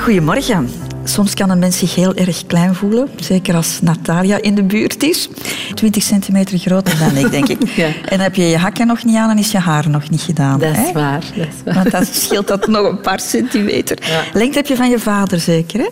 [0.00, 0.68] Goedemorgen.
[1.04, 5.02] Soms kan een mens zich heel erg klein voelen, zeker als Natalia in de buurt
[5.02, 5.28] is.
[5.74, 7.58] 20 centimeter groter dan ik, denk ik.
[7.76, 7.88] Ja.
[8.08, 10.58] En heb je je hakken nog niet aan en is je haar nog niet gedaan.
[10.58, 10.92] Dat is hè?
[10.92, 11.20] waar.
[11.20, 11.74] Dat is waar.
[11.74, 13.98] Want dan scheelt dat nog een paar centimeter.
[14.00, 14.22] Ja.
[14.32, 15.88] Lengte heb je van je vader zeker, hè?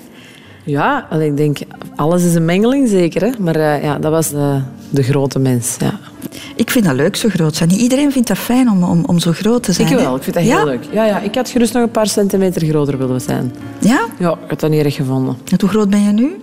[0.67, 1.59] Ja, ik denk,
[1.97, 3.23] alles is een mengeling zeker.
[3.23, 3.31] Hè?
[3.39, 4.61] Maar eh, ja, dat was de,
[4.91, 5.77] de grote mens.
[5.79, 5.99] Ja.
[6.55, 7.69] Ik vind dat leuk, zo groot zijn.
[7.69, 9.89] Niet iedereen vindt dat fijn om, om, om zo groot te zijn.
[9.89, 10.03] Ik hè?
[10.03, 10.65] wel, ik vind dat heel ja?
[10.65, 10.85] leuk.
[10.91, 13.55] Ja, ja, ik had gerust nog een paar centimeter groter willen zijn.
[13.79, 14.07] Ja?
[14.19, 15.37] Ja, ik had dat niet erg gevonden.
[15.51, 16.37] En hoe groot ben je nu?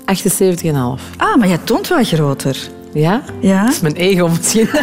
[0.00, 0.70] 78,5.
[1.16, 2.68] Ah, maar jij toont wel groter.
[2.92, 3.22] Ja?
[3.40, 3.64] Ja?
[3.64, 4.68] Dat is mijn ego misschien.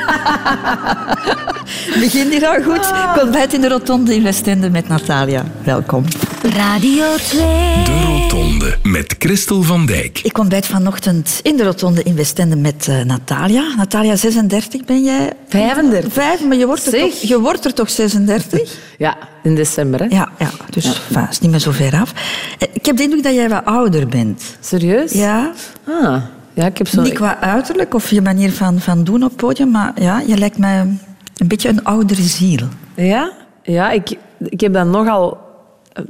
[2.00, 2.86] Begin hier al goed.
[3.16, 5.46] Ik ontbijt in de Rotonde in Westende met Natalia.
[5.64, 6.04] Welkom.
[6.42, 7.40] Radio 2.
[7.84, 10.20] De Rotonde met Christel van Dijk.
[10.24, 13.76] Ik ontbijt vanochtend in de Rotonde in Westende met eh, Natalia.
[13.78, 15.34] Natalia, 36 ben jij?
[15.50, 16.14] 35.
[16.14, 18.60] Vijf, maar je wordt er, toch, je wordt er toch 36?
[18.98, 20.00] Ja, in december.
[20.00, 20.06] Hè?
[20.06, 22.14] Ja, ja dus enfin, is niet meer zo ver af.
[22.60, 24.44] Eh, Ik heb de indruk dat jij wat ouder bent.
[24.60, 25.12] Serieus?
[25.12, 25.52] Ja?
[25.88, 26.22] Ah,
[26.58, 27.02] ja, ik heb zo...
[27.02, 30.38] Niet qua uiterlijk of je manier van, van doen op het podium, maar ja, je
[30.38, 32.68] lijkt mij een beetje een oudere ziel.
[32.96, 33.32] Ja?
[33.64, 35.38] Ja, ik, ik heb dat nogal...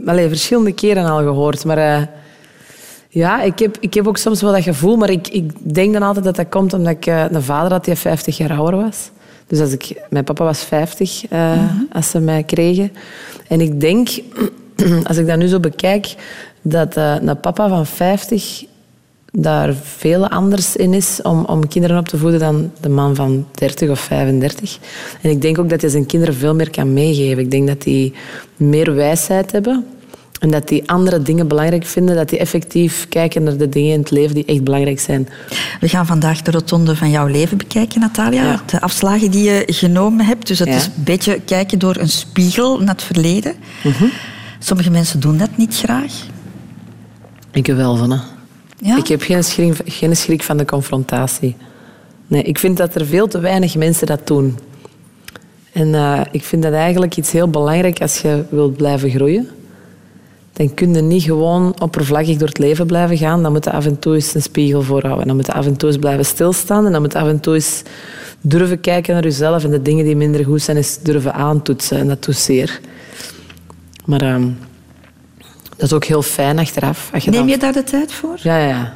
[0.06, 1.78] Allee, verschillende keren al gehoord, maar...
[1.78, 2.02] eh,
[3.10, 6.02] ja, ik heb, ik heb ook soms wel dat gevoel, maar ik, ik denk dan
[6.02, 9.10] altijd dat dat komt omdat ik eh, een vader had die 50 jaar ouder was.
[9.48, 11.52] Dus als ik, mijn papa was 50 eh,
[11.92, 12.92] als ze mij kregen.
[13.48, 14.10] En ik denk,
[15.08, 16.16] als ik dat nu zo bekijk,
[16.62, 18.66] dat een papa van 50
[19.40, 23.48] daar veel anders in is om, om kinderen op te voeden dan de man van
[23.52, 24.78] 30 of 35.
[25.22, 27.44] En ik denk ook dat hij zijn kinderen veel meer kan meegeven.
[27.44, 28.14] Ik denk dat die
[28.56, 29.86] meer wijsheid hebben
[30.40, 34.00] en dat die andere dingen belangrijk vinden, dat die effectief kijken naar de dingen in
[34.00, 35.28] het leven die echt belangrijk zijn.
[35.80, 38.44] We gaan vandaag de rotonde van jouw leven bekijken, Natalia.
[38.44, 38.62] Ja.
[38.66, 40.48] De afslagen die je genomen hebt.
[40.48, 40.66] Dus Ja.
[40.66, 43.54] is een beetje kijken door een spiegel naar het verleden.
[43.84, 44.06] Mhm.
[44.60, 46.14] Sommige mensen doen dat niet graag.
[47.52, 48.18] Ik wel van, hè.
[48.78, 48.98] Ja?
[48.98, 49.22] Ik heb
[49.86, 51.56] geen schrik, van de confrontatie.
[52.28, 54.58] Nee, ik vind dat er veel te weinig mensen dat doen.
[55.72, 59.48] En eh, ik vind dat eigenlijk iets heel belangrijk als je wilt blijven groeien.
[60.54, 63.44] Dan kun je niet gewoon oppervlakkig door het leven blijven gaan.
[63.44, 65.28] Dan moet je af en toe eens een spiegel voorhouden.
[65.28, 66.86] Dan moet je af en toe eens blijven stilstaan.
[66.86, 67.82] En dan moet je af en toe eens
[68.42, 69.64] durven kijken naar jezelf.
[69.64, 71.98] En de dingen die minder goed zijn, eens durven aantoetsen.
[71.98, 72.80] En dat doet zeer.
[74.06, 74.50] Maar ehm,
[75.78, 77.10] dat is ook heel fijn achteraf.
[77.14, 78.36] Als je Neem je daar de tijd voor?
[78.42, 78.94] ja, ja,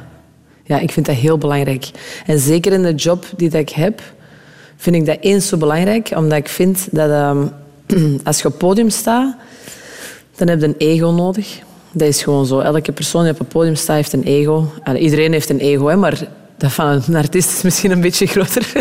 [0.64, 0.78] ja.
[0.78, 1.90] Ik vind dat heel belangrijk.
[2.26, 4.00] En zeker in de job die dat ik heb,
[4.76, 6.12] vind ik dat eens zo belangrijk.
[6.16, 7.46] Omdat ik vind dat ehm,
[8.24, 9.36] als je op het podium staat,
[10.36, 11.58] dan heb je een ego nodig.
[11.92, 12.58] Dat is gewoon zo.
[12.58, 14.72] Elke persoon die op het podium staat, heeft een ego.
[14.82, 16.20] En iedereen heeft een ego, hè, maar
[16.56, 18.72] dat van een artiest is misschien een beetje groter.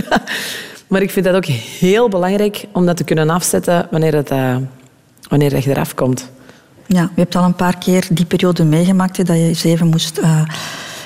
[0.88, 4.56] maar ik vind dat ook heel belangrijk om dat te kunnen afzetten wanneer, het, eh,
[5.30, 6.30] wanneer je eraf komt.
[6.94, 9.88] Ja, je hebt al een paar keer die periode meegemaakt, hè, dat je eens even
[9.88, 10.42] moest eh,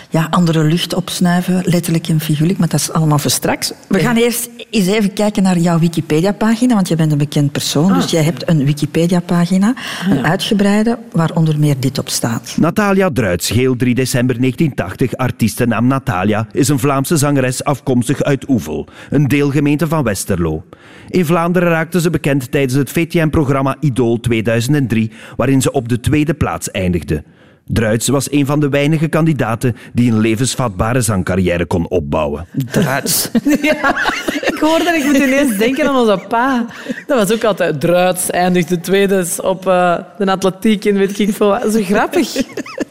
[0.09, 3.71] ja, andere lucht opsnuiven, letterlijk en figuurlijk, maar dat is allemaal voor straks.
[3.87, 7.93] We gaan eerst eens even kijken naar jouw Wikipedia-pagina, want je bent een bekend persoon,
[7.93, 9.73] dus jij hebt een Wikipedia-pagina,
[10.09, 12.55] een uitgebreide, waar onder meer dit op staat.
[12.57, 18.87] Natalia Druits, geel 3 december 1980, artiestennaam Natalia, is een Vlaamse zangeres afkomstig uit Oevel,
[19.09, 20.63] een deelgemeente van Westerlo.
[21.09, 26.33] In Vlaanderen raakte ze bekend tijdens het VTM-programma Idol 2003, waarin ze op de tweede
[26.33, 27.23] plaats eindigde.
[27.67, 32.47] Druits was een van de weinige kandidaten die een levensvatbare zangcarrière kon opbouwen.
[32.71, 33.29] Druits.
[33.61, 33.95] Ja,
[34.41, 36.65] ik hoorde en ik moet ineens denken aan onze pa.
[37.07, 41.47] Dat was ook altijd Druits, eindigde tweede op eh, de atletiek en weet ik veel
[41.47, 41.71] wat.
[41.71, 42.33] Zo grappig.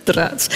[0.04, 0.48] Druits.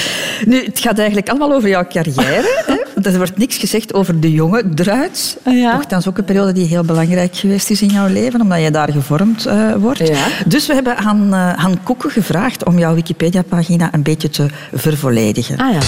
[0.47, 2.63] Nu, het gaat eigenlijk allemaal over jouw carrière.
[2.67, 2.78] Hè?
[3.13, 5.37] Er wordt niks gezegd over de jonge Druits.
[5.45, 5.73] Ah, ja.
[5.73, 8.93] Nochtans ook een periode die heel belangrijk geweest is in jouw leven, omdat je daar
[8.93, 10.09] gevormd eh, wordt.
[10.09, 10.27] Ja.
[10.47, 15.57] Dus we hebben aan eh Han Koeken gevraagd om jouw Wikipedia-pagina een beetje te vervolledigen.
[15.57, 15.81] Ah ja.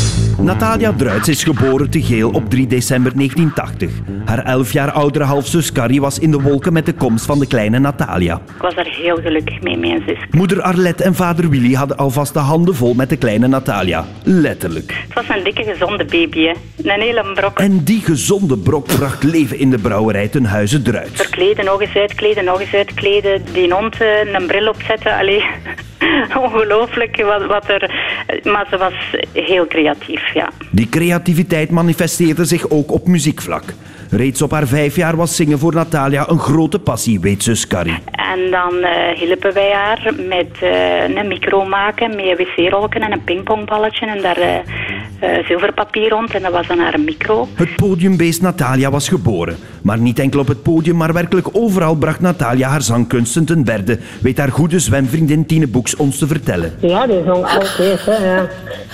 [0.42, 3.90] Natalia Druits is geboren te Geel op 3 december 1980.
[4.24, 7.46] Haar elf jaar oudere halfzus Carrie was in de wolken met de komst van de
[7.46, 8.40] kleine Natalia.
[8.56, 10.18] Ik was daar heel gelukkig mee, mijn zus.
[10.30, 14.06] Moeder Arlette en vader Willy hadden alvast de handen vol met de kleine Natalia.
[14.22, 15.04] Letterlijk.
[15.06, 16.52] Het was een dikke, gezonde baby, hè.
[16.76, 16.90] Een
[17.34, 17.58] brok.
[17.58, 21.10] En die gezonde brok bracht leven in de brouwerij ten huize Druits.
[21.12, 23.42] Verkleden, nog eens uitkleden, nog eens uitkleden.
[23.52, 25.16] Die hond eh, een bril opzetten.
[25.16, 25.44] Allee,
[26.44, 27.90] ongelooflijk wat, wat er...
[28.44, 28.94] Maar ze was
[29.32, 30.50] heel creatief, ja.
[30.70, 33.64] Die creativiteit manifesteerde zich ook op muziekvlak.
[34.10, 37.98] Reeds op haar vijf jaar was zingen voor Natalia een grote passie, weet zus Carrie.
[38.32, 43.24] En dan eh, hielpen wij haar met eh, een micro maken, met wc-rolken en een
[43.24, 44.06] pingpongballetje.
[44.06, 47.48] En daar eh, zilverpapier rond en dat was dan haar micro.
[47.54, 49.56] Het podiumbeest Natalia was geboren.
[49.82, 53.98] Maar niet enkel op het podium, maar werkelijk overal bracht Natalia haar zangkunsten ten berde,
[54.20, 56.72] weet haar goede zwemvriendin Tine Boeks ons te vertellen.
[56.80, 58.04] Ja, die zong altijd.
[58.04, 58.48] Hè, ja.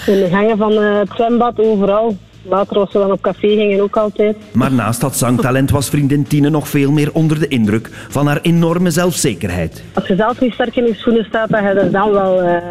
[0.06, 2.16] In de gangen van het zwembad, overal.
[2.48, 4.36] Later als we dan op café gingen ook altijd.
[4.52, 8.38] Maar naast dat zangtalent was vriendin Tine nog veel meer onder de indruk van haar
[8.42, 9.84] enorme zelfzekerheid.
[9.94, 12.62] Als je zelf niet sterk in je schoenen staat, dat je er dan wel eh,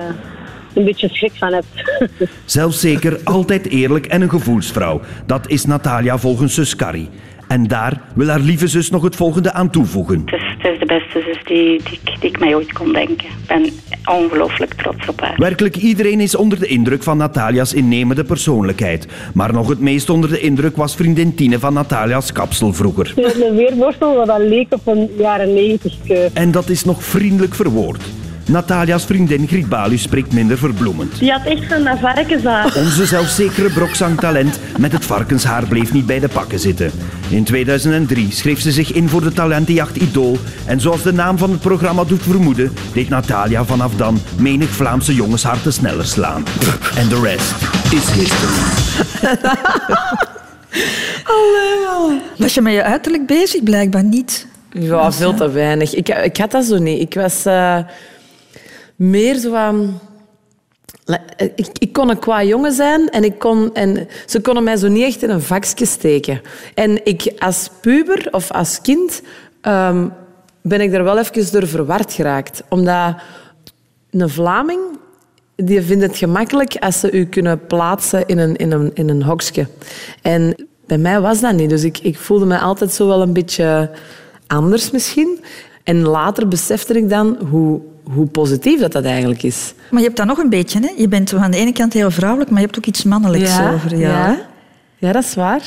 [0.73, 1.91] een beetje schrik van hebt.
[2.45, 5.01] Zelfzeker, altijd eerlijk en een gevoelsvrouw.
[5.25, 7.09] Dat is Natalia volgens zus Carrie.
[7.47, 10.21] En daar wil haar lieve zus nog het volgende aan toevoegen.
[10.25, 12.93] Het is, het is de beste zus die, die, ik- die ik mij ooit kon
[12.93, 13.25] denken.
[13.25, 13.63] Ik ben
[14.05, 15.33] ongelooflijk trots op haar.
[15.37, 19.07] Werkelijk iedereen is onder de indruk van Natalia's innemende persoonlijkheid.
[19.33, 23.13] Maar nog het meest onder de indruk was vriendin Tine van Natalia's kapsel vroeger.
[23.15, 26.33] Een weerborstel wat dat leek op een jaren negentig kuif.
[26.33, 28.03] En dat is nog vriendelijk verwoord.
[28.47, 31.19] Natalia's vriendin Griet Balu spreekt minder verbloemend.
[31.19, 32.75] Die had echt van dat varkenshaar.
[32.75, 36.91] Onze zelfzekere brokzangtalent met het varkenshaar bleef niet bij de pakken zitten.
[37.29, 40.37] In 2003 schreef ze zich in voor de talentenjacht Idool.
[40.65, 45.15] En zoals de naam van het programma doet vermoeden, deed Natalia vanaf dan menig Vlaamse
[45.15, 46.43] jongensharten sneller slaan.
[46.97, 47.53] En de rest
[47.91, 48.53] is history.
[52.37, 53.63] Was je met je uiterlijk bezig?
[53.63, 54.47] Blijkbaar niet.
[54.71, 55.93] Ja, veel te weinig.
[55.95, 57.01] Ik, ik had dat zo niet.
[57.01, 57.77] Ik was eh,
[58.95, 59.99] meer zo aan...
[61.37, 64.87] Ik, ik kon een qua jongen zijn en, ik kon, en ze konden mij zo
[64.87, 66.41] niet echt in een vakje steken.
[66.73, 69.21] En ik als puber of als kind
[69.61, 70.07] ehm,
[70.61, 72.63] ben ik er wel even door verward geraakt.
[72.69, 73.15] Omdat
[74.11, 74.81] een Vlaming
[75.55, 79.23] die vindt het gemakkelijk als ze u kunnen plaatsen in een, in een, in een
[79.23, 79.67] hokje.
[80.21, 81.69] En bij mij was dat niet.
[81.69, 83.91] Dus ik, ik voelde me altijd zo wel een beetje
[84.47, 85.43] anders misschien.
[85.83, 87.81] En later besefte ik dan hoe,
[88.13, 89.73] hoe positief dat, dat eigenlijk is.
[89.89, 90.79] Maar je hebt dat nog een beetje.
[90.79, 90.89] Hè?
[90.97, 93.97] Je bent aan de ene kant heel vrouwelijk, maar je hebt ook iets mannelijks over.
[93.97, 94.09] Ja.
[94.09, 94.37] ja.
[94.97, 95.61] Ja, dat is waar.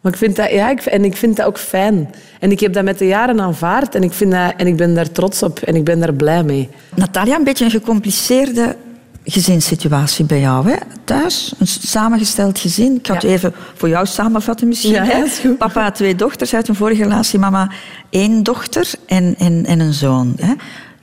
[0.00, 2.10] Maar ik vind dat, ja, ik, en ik vind dat ook fijn.
[2.40, 4.94] En ik heb dat met de jaren aanvaard en ik, vind dat, en ik ben
[4.94, 6.68] daar trots op en ik ben daar blij mee.
[6.94, 8.76] Natalia, een beetje een gecompliceerde
[9.24, 10.70] gezinssituatie bij jou.
[10.70, 10.76] Hè?
[11.04, 12.96] Thuis, een samengesteld gezin.
[12.96, 13.28] Ik ga het Ja.
[13.28, 14.92] even voor jou samenvatten misschien.
[14.92, 15.24] Ja, hè?
[15.24, 15.58] is goed.
[15.58, 17.38] Papa twee dochters uit een vorige relatie.
[17.38, 17.70] Mama
[18.10, 20.32] één dochter en, en, en een zoon.
[20.40, 20.52] Hè?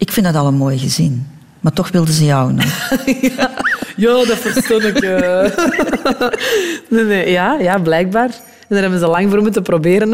[0.03, 1.27] Ik vind dat al een mooi gezin.
[1.59, 2.65] Maar toch wilden ze jou nog.
[3.95, 5.01] Ja, dat verstond ik.
[6.89, 8.29] nee, nee, ja, ja, blijkbaar.
[8.29, 10.09] En daar hebben ze lang voor moeten proberen.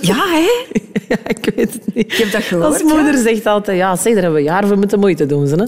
[0.00, 0.48] Ja, hè?
[1.08, 2.04] Ja, ik weet het niet.
[2.04, 4.78] Ik heb dat gehoord, Als moeder zegt altijd, ja, zeg, daar hebben we jaren voor
[4.78, 5.46] moeten moeite doen.
[5.46, 5.66] Ze, hè.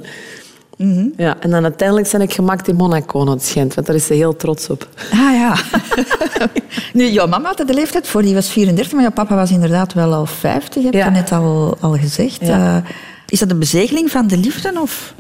[0.84, 1.08] Mhm.
[1.16, 4.14] ja, en dan uiteindelijk ben ik gemaakt in Monaco, het schijnt, want daar is ze
[4.14, 4.88] heel trots op.
[5.12, 5.56] Ah ja.
[6.92, 9.92] nu, jouw mama had de leeftijd voor, die was 34, maar jouw papa was inderdaad
[9.92, 11.08] wel al 50, heb je Ja.
[11.08, 12.40] net al, al gezegd.
[12.40, 12.76] Ja.
[12.84, 12.90] Eh,
[13.28, 14.80] is dat een bezegeling van de liefde?
[14.80, 15.14] Of?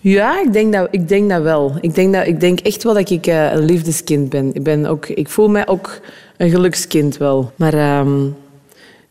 [0.00, 1.76] Ja, ik denk dat, ik denk dat wel.
[1.80, 4.54] Ik denk, dat, ik denk echt wel dat ik eh, een liefdeskind ben.
[4.54, 6.00] Ik, ben ook, ik voel mij ook
[6.36, 7.52] een gelukskind wel.
[7.56, 8.26] Maar ehm,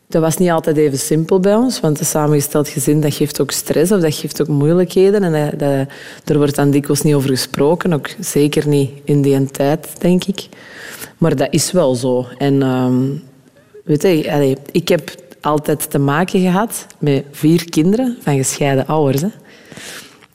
[0.08, 3.50] dat was niet altijd even simpel bij ons, want een samengesteld gezin dat geeft ook
[3.50, 5.22] stress of dat geeft ook moeilijkheden.
[5.22, 5.88] En dat,
[6.24, 10.48] er wordt dan dikwijls niet over gesproken, ook zeker niet in die tijd, denk ik.
[11.18, 12.26] Maar dat is wel zo.
[12.38, 13.02] En ehm,
[13.84, 15.10] weet je, ik heb
[15.48, 19.22] altijd te maken gehad met vier kinderen van gescheiden ouders.
[19.22, 19.28] Hè.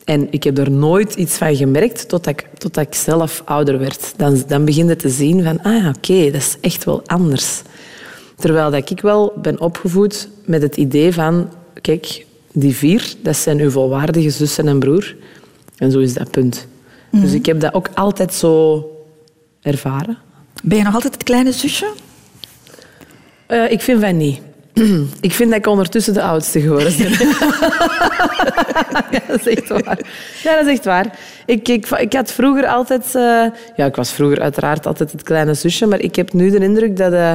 [0.04, 4.13] En ik heb er nooit iets van gemerkt totdat ik, totdat ik zelf ouder werd.
[4.18, 7.62] Dan, dan begin je te zien van, ah ja, oké, dat is echt wel anders.
[8.36, 11.49] Terwijl dat ik wel ben opgevoed met het idee van,
[11.81, 15.16] kijk, die vier, dat zijn uw volwaardige zussen en broer.
[15.78, 16.68] En zo is dat punt.
[17.11, 18.85] Dus ik heb dat ook altijd zo
[19.61, 20.18] ervaren.
[20.64, 21.94] Ben je nog altijd het kleine zusje?
[23.45, 24.42] Eh, ik vind van niet.
[25.21, 27.09] Ik vind dat ik ondertussen de oudste geworden ben.
[29.11, 29.99] ja, dat is echt waar.
[30.44, 31.19] Ja, dat is echt waar.
[31.45, 33.06] Ik, ik, ik had vroeger altijd...
[33.15, 36.59] eh, ja, ik was vroeger uiteraard altijd het kleine zusje, maar ik heb nu de
[36.59, 37.13] indruk dat...
[37.13, 37.33] eh,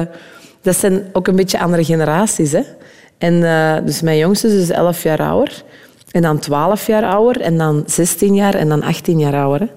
[0.61, 2.51] dat zijn ook een beetje andere generaties.
[2.51, 2.61] Hè?
[3.17, 5.63] En, eh, dus mijn jongste is 11 jaar ouder.
[6.11, 7.41] En dan 12 jaar ouder.
[7.41, 8.55] En dan 16 jaar.
[8.55, 9.67] En dan 18 jaar ouder.
[9.67, 9.73] hè.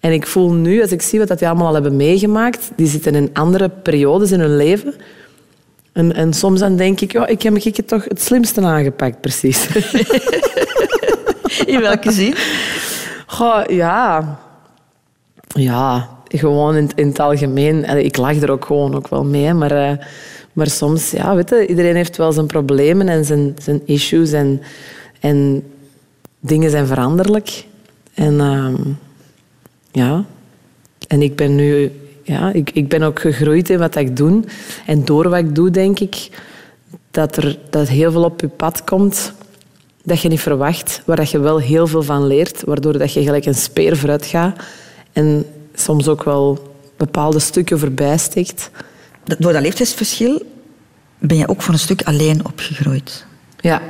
[0.00, 3.14] En ik voel nu, als ik zie wat die allemaal al hebben meegemaakt, die zitten
[3.14, 4.94] in andere periodes in hun leven.
[5.96, 9.20] En, en soms dan denk ik, ja, ik heb ik het toch het slimste aangepakt,
[9.20, 9.66] precies.
[11.72, 12.34] In welke zin?
[13.26, 14.38] Goh, ja.
[15.46, 17.84] Ja, gewoon in, in het algemeen.
[17.84, 19.54] Ik lach er ook gewoon ook wel mee.
[19.54, 19.96] Maar, eh,
[20.52, 24.32] maar soms, ja, weet je, iedereen heeft wel zijn problemen en zijn, zijn issues.
[24.32, 24.62] En,
[25.20, 25.62] en
[26.40, 27.64] dingen zijn veranderlijk.
[28.14, 28.74] En ehm,
[29.92, 30.24] ja,
[31.08, 31.92] en ik ben nu...
[32.26, 34.42] Ja, ik, ik ben ook gegroeid in wat ik doe.
[34.86, 36.28] En door wat ik doe, denk ik
[37.10, 39.32] dat er dat heel veel op je pad komt
[40.02, 43.22] dat je niet verwacht, waar dat je wel heel veel van leert, waardoor dat je
[43.22, 44.56] gelijk een speer vooruit gaat.
[45.12, 48.70] En soms ook wel bepaalde stukken voorbij stikt.
[49.24, 50.42] Dat- Door dat leeftijdsverschil
[51.18, 53.26] ben je ook voor een stuk alleen opgegroeid.
[53.60, 53.82] Ja.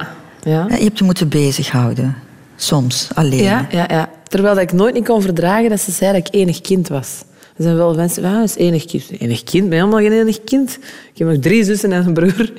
[0.43, 0.67] Ja.
[0.69, 2.17] Je hebt je moeten bezighouden.
[2.57, 3.43] Soms, alleen.
[3.43, 4.09] Ja, ja, ja.
[4.29, 7.25] Terwijl dat ik nooit niet kon verdragen dat ze zei dat ik enig kind was.
[7.57, 9.05] Er zijn wel mensen van, ah, is enig kind.
[9.19, 9.69] Enig kind?
[9.69, 10.79] Ben helemaal geen enig kind.
[11.13, 12.53] Ik heb nog drie zussen en een broer.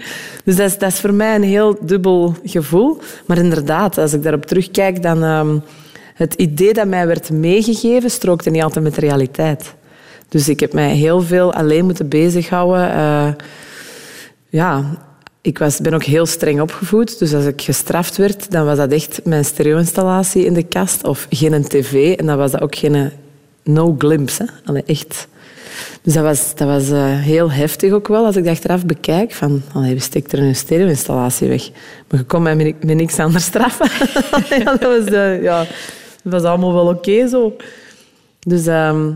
[0.43, 2.97] Dus dat is, dat is voor mij een heel dubbel gevoel.
[3.25, 5.23] Maar inderdaad, als ik daarop terugkijk, dan...
[5.23, 5.57] ehm,
[6.17, 9.73] het idee dat mij werd meegegeven strookte niet altijd met de realiteit.
[10.29, 12.91] Dus ik heb mij heel veel alleen moeten bezighouden.
[12.91, 13.27] Eh,
[14.49, 14.83] ja,
[15.41, 17.19] ik was, ben ook heel streng opgevoed.
[17.19, 21.07] Dus als ik gestraft werd, dan was dat echt mijn stereo-installatie in de kast.
[21.07, 22.15] Of geen tv.
[22.15, 23.11] En dan was dat ook geen
[23.67, 24.47] no glimpse.
[24.65, 25.27] Allee, echt.
[26.01, 29.31] Dus dat was, dat was eh, heel heftig ook wel, als ik dat achteraf bekijk.
[29.33, 31.69] Van, allee, wie steekt er een stereo-installatie weg?
[32.09, 33.89] Maar je kon mij met, met niks anders straffen.
[34.63, 35.57] ja, dat, was, eh, ja,
[36.23, 37.55] dat was allemaal wel oké zo.
[38.39, 39.11] Dus ehm,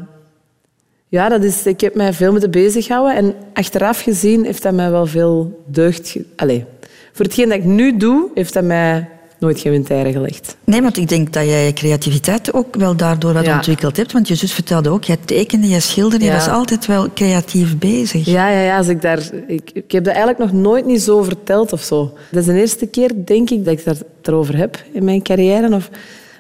[1.07, 3.15] ja, dat is, ik heb mij veel moeten bezighouden.
[3.15, 6.09] En achteraf gezien heeft dat mij wel veel deugd...
[6.09, 6.65] ge- Allee,
[7.11, 9.09] voor hetgeen dat ik nu doe, heeft dat mij
[9.41, 10.57] nooit geen windeieren gelegd.
[10.63, 13.55] Nee, want ik denk dat jij je creativiteit ook wel daardoor wat Ja.
[13.55, 14.11] ontwikkeld hebt.
[14.11, 18.25] Want je zus vertelde ook, jij tekende, jij schilderde, je was altijd wel creatief bezig.
[18.25, 18.77] Ja, ja, ja.
[18.77, 22.13] Als ik, daar, ik, ik heb dat eigenlijk nog nooit niet zo verteld of zo.
[22.31, 25.21] Dat is de eerste keer, denk ik, dat ik daar, het erover heb in mijn
[25.21, 25.75] carrière.
[25.75, 25.89] Of,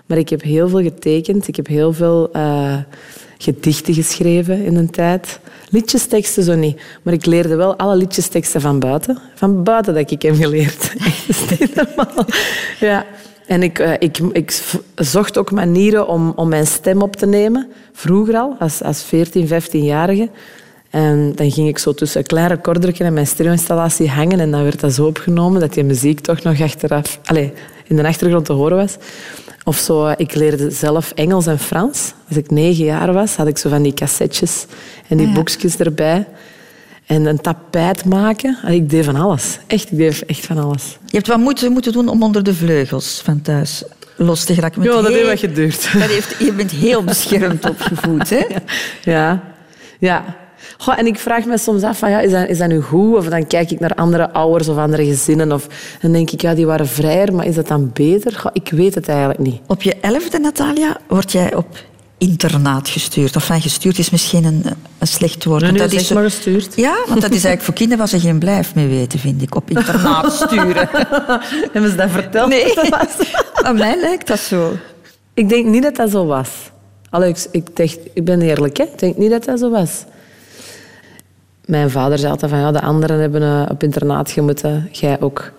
[0.05, 1.47] maar ik heb heel veel getekend.
[1.47, 2.77] Ik heb heel veel eh,
[3.41, 5.39] gedichten geschreven in een tijd.
[5.69, 6.81] Liedjesteksten zo niet.
[7.01, 9.17] Maar ik leerde wel alle liedjesteksten van buiten.
[9.35, 10.93] Van buiten dat ik heb geleerd.
[11.27, 12.25] is normaal.
[12.79, 13.05] Ja.
[13.45, 14.61] En ik, eh, ik, ik
[14.95, 17.67] zocht ook manieren om, om mijn stem op te nemen.
[17.93, 20.29] Vroeger al, als, als 14, 15-jarige.
[20.89, 22.61] En dan ging ik zo tussen een klein
[22.97, 24.39] en mijn stereo-installatie hangen.
[24.39, 27.49] En dan werd dat zo opgenomen dat die muziek toch nog achteraf, allez,
[27.91, 28.95] in de achtergrond te horen was.
[29.63, 32.13] Of zo, ik leerde zelf Engels en Frans.
[32.27, 34.65] Als ik negen jaar was, had ik zo van die cassettes
[35.07, 35.33] en die Ja.
[35.33, 36.27] boekjes erbij.
[37.05, 38.57] En een tapijt maken.
[38.67, 39.59] Ik deed van alles.
[39.67, 40.97] Echt, ik deed echt van alles.
[41.05, 43.83] Je hebt wat moeite moeten doen om onder de vleugels van thuis
[44.15, 44.83] los te geraken.
[44.83, 45.89] Ja, dat heel- heeft wat geduurd.
[45.99, 48.45] dat heeft, je bent heel beschermd opgevoed, hè?
[49.03, 49.43] Ja.
[49.99, 50.35] ja.
[50.81, 53.15] Goh, en ik vraag me soms af, van, ja, is, dat, is dat nu goed?
[53.15, 55.51] Of dan kijk ik naar andere ouders of andere gezinnen.
[55.51, 55.67] Of
[56.01, 58.35] dan denk ik, ja, die waren vrijer, maar is dat dan beter?
[58.35, 59.61] Goh, ik weet het eigenlijk niet.
[59.67, 61.67] Op je elfde, Natalia, word jij op
[62.17, 63.35] internaat gestuurd.
[63.35, 64.63] Of van gestuurd is misschien een,
[64.97, 65.61] een slecht woord.
[65.61, 66.75] Nee, dat is maar gestuurd.
[66.75, 69.55] Ja, want dat is eigenlijk voor kinderen waar ze geen blijf mee weten, vind ik.
[69.55, 70.89] Op internaat sturen.
[71.73, 72.49] Hebben ze dat verteld?
[72.49, 72.73] Nee,
[73.65, 74.71] aan mij lijkt dat zo.
[75.33, 76.49] Ik denk niet dat dat zo was.
[77.09, 77.69] Allee, ik,
[78.13, 78.83] ik ben eerlijk, hè?
[78.83, 80.03] ik denk niet dat dat zo was.
[81.71, 85.51] Mijn vader zei altijd van, ja, de anderen hebben eh, op internaat gemoeten, jij ook.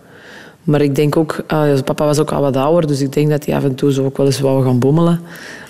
[0.63, 3.45] Maar ik denk ook, ah, papa was ook al wat ouder, dus ik denk dat
[3.45, 5.21] hij af en toe zo ook wel eens wou gaan bommelen.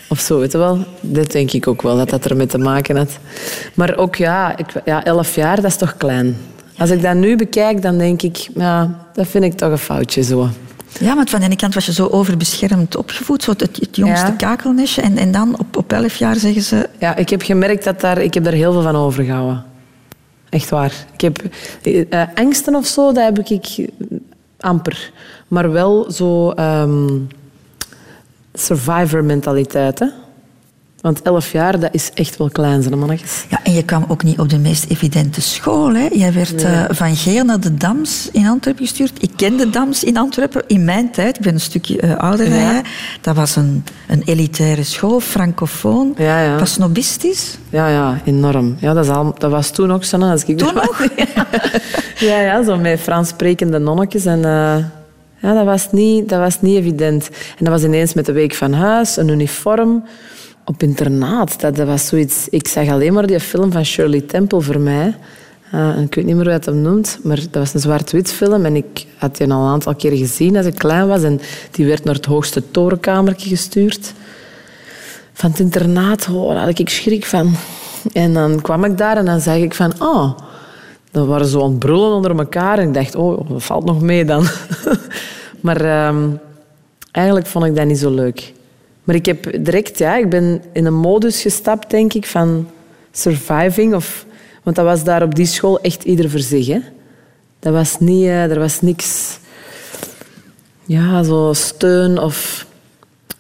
[0.09, 0.79] Of zo, weet je wel.
[1.01, 3.19] Dat denk ik ook wel, dat dat ermee te maken had.
[3.75, 6.37] Maar ook, ja, ik, ja, elf jaar, dat is toch klein.
[6.79, 10.23] Als ik dat nu bekijk, dan denk ik, ja, dat vind ik toch een foutje
[10.23, 10.49] zo.
[11.01, 14.27] Ja, want van de ene kant was je zo overbeschermd opgevoed, zo het, het jongste
[14.27, 14.33] Ja.
[14.33, 15.03] kakelnestje.
[15.03, 16.89] En, en dan op, op elf jaar zeggen ze...
[16.99, 19.71] Ja, ik heb gemerkt dat daar, ik heb daar heel veel van overgehouden.
[20.53, 21.07] Echt waar.
[21.13, 21.43] Ik heb
[21.83, 23.89] eh, angsten of zo, dat heb ik
[24.61, 25.13] amper.
[25.49, 27.19] Maar wel zo ehm,
[28.53, 29.99] survivor mentaliteit.
[29.99, 30.07] Hè?
[31.03, 33.45] Want elf jaar, dat is echt wel klein, zijn mannetjes.
[33.49, 35.95] Ja, en je kwam ook niet op de meest evidente school.
[35.95, 36.09] Hè?
[36.13, 39.23] Jij werd eh, van Geel naar de Dams in Antwerpen gestuurd.
[39.23, 41.37] Ik ken de Dams in Antwerpen in mijn tijd.
[41.37, 42.73] Ik ben een stukje eh, ouder dan Ja.
[42.73, 42.83] jij.
[43.21, 46.15] Dat was een, een elitaire school, francofoon.
[46.17, 46.59] Ja, ja.
[46.59, 47.59] Was snobistisch.
[47.71, 48.77] Ja, ja, enorm.
[48.79, 50.19] Ja, dat, is al, dat was toen ook zo.
[50.19, 51.07] Als ik Toen nog?
[52.19, 54.25] Ja, ja, zo met Frans sprekende nonnetjes.
[54.25, 54.77] En, eh,
[55.43, 57.29] ja, dat, was niet, dat was niet evident.
[57.29, 60.05] En dat was ineens met de week van huis, een uniform.
[60.65, 62.49] Op internaat, dat, was zoiets...
[62.49, 65.17] Ik zag alleen maar die film van Shirley Temple voor mij.
[65.71, 68.65] Eh, ik weet niet meer hoe je hem noemt, maar dat was een zwart-wit film.
[68.65, 71.23] En ik had die al een aantal keer gezien als ik klein was.
[71.23, 71.41] En
[71.71, 74.13] die werd naar het hoogste torenkamertje gestuurd
[75.33, 77.55] van het internaat, oh, daar had ik schrik van.
[78.13, 80.39] En dan kwam ik daar en dan zag ik van, oh,
[81.11, 82.79] dan waren ze aan brullen onder elkaar.
[82.79, 84.47] En ik dacht, oh, dat valt nog mee dan.
[85.61, 86.29] maar ehm,
[87.11, 88.53] eigenlijk vond ik dat niet zo leuk.
[89.05, 92.69] Maar ik heb direct, ja, ik ben in een modus gestapt, denk ik, van
[93.13, 93.95] surviving.
[93.95, 94.27] Of,
[94.63, 96.67] want dat was daar op die school echt ieder voor zich.
[96.67, 96.79] Hè?
[97.59, 99.39] Dat was niet, eh, er was niks
[100.85, 102.67] ja, zo steun of...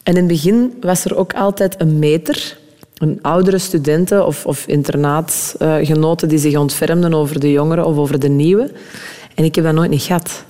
[0.02, 2.59] En in het begin was er ook altijd een meter.
[2.97, 8.28] Een oudere studenten of, of internaatgenoten die zich ontfermden over de jongeren of over de
[8.28, 8.73] nieuwe.
[9.35, 10.45] En ik heb dat nooit niet gehad.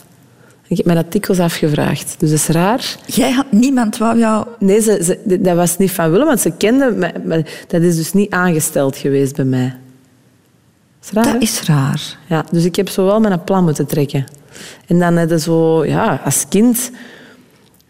[0.67, 2.15] Ik heb mijn artikels afgevraagd.
[2.19, 2.97] Dus dat is raar.
[3.07, 4.47] Jij had, niemand wou jou...
[4.59, 7.13] Nee, ze, ze- dat was niet van willen, want ze kenden me.
[7.25, 9.77] Maar dat is dus niet aangesteld geweest bij mij.
[11.01, 11.33] Dat is raar?
[11.33, 12.17] Dat is raar.
[12.29, 14.25] Ja, dus ik heb zo wel mijn plan moeten trekken.
[14.87, 16.91] En dan heb je zo, ja, als kind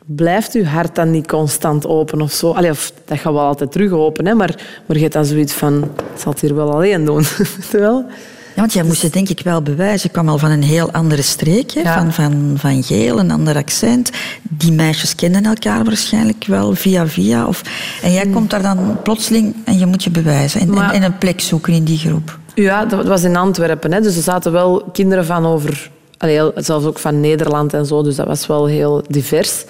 [0.07, 2.51] blijft je hart dan niet constant open of zo.
[2.51, 4.55] Allee, of, dat gaat wel altijd terug open, hè, maar,
[4.87, 7.23] maar je hebt dan zoiets van, ik zal het hier wel alleen doen.
[7.71, 8.05] Terwijl,
[8.55, 10.01] Ja, want jij moest het denk ik wel bewijzen.
[10.07, 11.81] Je kwam al van een heel andere streek, hè?
[11.81, 11.95] Ja.
[11.99, 14.11] Van, van, van Geel, een ander accent.
[14.43, 17.47] Die meisjes kenden elkaar waarschijnlijk wel via via.
[17.47, 17.63] Of,
[18.03, 20.61] en jij komt daar dan plotseling en je moet je bewijzen.
[20.61, 22.39] En, Maar- en een plek zoeken in die groep.
[22.55, 23.93] ja, dat was in Antwerpen.
[23.93, 28.03] Hè, dus er zaten wel kinderen van over, allee, zelfs ook van Nederland en zo.
[28.03, 29.65] Dus dat was wel heel divers.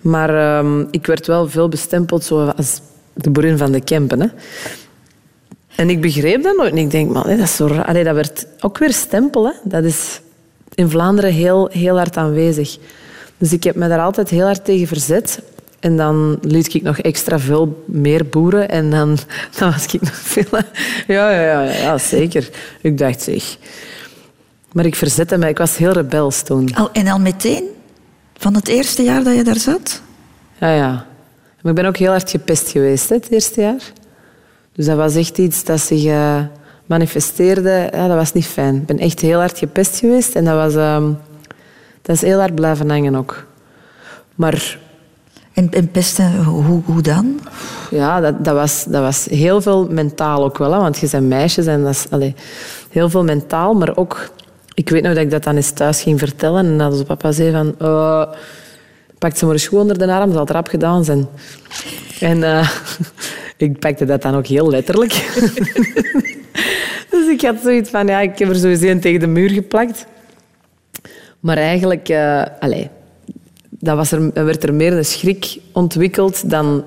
[0.00, 2.80] Maar ehm, ik werd wel veel bestempeld zo als
[3.14, 4.20] de boerin van de Kempen.
[4.20, 4.26] Hè.
[5.76, 6.70] En ik begreep dat nooit.
[6.70, 7.68] En ik denk, man, dat, is zo.
[7.68, 9.44] Allee, dat werd ook weer stempel.
[9.44, 9.52] Hè.
[9.62, 10.20] Dat is
[10.74, 12.76] in Vlaanderen heel, heel hard aanwezig.
[13.38, 15.40] Dus ik heb me daar altijd heel hard tegen verzet.
[15.80, 18.68] En dan liet ik nog extra veel meer boeren.
[18.68, 19.18] En dan,
[19.58, 20.60] dan was ik nog veel...
[21.06, 22.50] Ja, ja, ja, ja, zeker.
[22.80, 23.56] Ik dacht, zeg...
[24.72, 25.48] Maar ik verzette me.
[25.48, 26.74] Ik was heel rebels toen.
[26.74, 27.64] Al, en al meteen?
[28.34, 30.02] Van het eerste jaar dat je daar zat?
[30.60, 31.06] Ja, ja.
[31.62, 33.92] Maar ik ben ook heel hard gepest geweest hè, het eerste jaar.
[34.76, 36.40] Dus dat was echt iets dat zich eh,
[36.86, 37.88] manifesteerde.
[37.92, 38.74] Ja, dat was niet fijn.
[38.76, 40.34] Ik ben echt heel hard gepest geweest.
[40.34, 41.12] En dat, was, ehm,
[42.02, 43.46] dat is heel hard blijven hangen ook.
[44.34, 44.78] Maar
[45.52, 47.40] En, en pesten, hoe, hoe dan?
[47.90, 50.72] ja, dat, dat, was, dat was heel veel mentaal ook wel.
[50.72, 52.34] Hè, want je bent meisjes en dat is allee,
[52.90, 53.74] heel veel mentaal.
[53.74, 54.30] Maar ook...
[54.74, 56.66] Ik weet nog dat ik dat dan eens thuis ging vertellen.
[56.66, 57.74] En dat onze papa zei van...
[57.78, 58.26] eh
[59.18, 61.26] pak ze maar eens goed onder de arm, zal het rap gedaan zijn.
[62.20, 62.68] En eh,
[63.56, 65.12] ik pakte dat dan ook heel letterlijk.
[67.10, 68.06] dus ik had zoiets van...
[68.06, 70.06] Ja, ik heb er sowieso een tegen de muur geplakt.
[71.40, 72.08] Maar eigenlijk...
[72.08, 72.88] eh allee,
[73.70, 76.84] dat was er, er werd er meer een schrik ontwikkeld dan,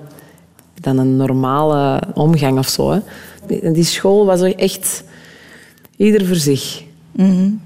[0.82, 2.92] dan een normale omgang of zo.
[2.92, 3.00] Hè.
[3.48, 5.04] Die- Die school was echt
[5.98, 6.84] ieder voor zich.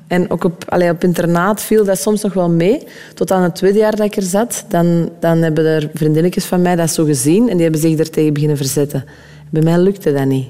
[0.08, 2.84] En ook op, allee, op internaat viel dat soms nog wel mee.
[3.14, 6.62] Tot aan het tweede jaar dat ik er zat, dan, dan hebben er vriendinnetjes van
[6.62, 9.06] mij dat zo gezien en die hebben zich daartegen beginnen verzetten.
[9.50, 10.48] Bij mij lukte dat niet.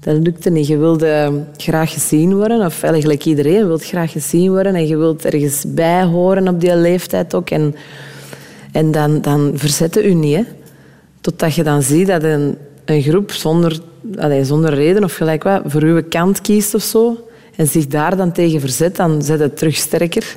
[0.00, 0.66] Dat lukte niet.
[0.66, 5.24] Je wilde graag gezien worden, of eigenlijk iedereen wil graag gezien worden en je wilt
[5.24, 7.50] ergens bij horen op die leeftijd ook.
[7.50, 7.74] En,
[8.72, 10.46] en dan, dan verzetten u niet.
[11.20, 13.78] Totdat je dan ziet dat een, een groep zonder,
[14.16, 17.16] allee, zonder reden of gelijk wat voor uw kant kiest of zo
[17.56, 20.36] en zich daar dan tegen verzet, dan zet het terug sterker.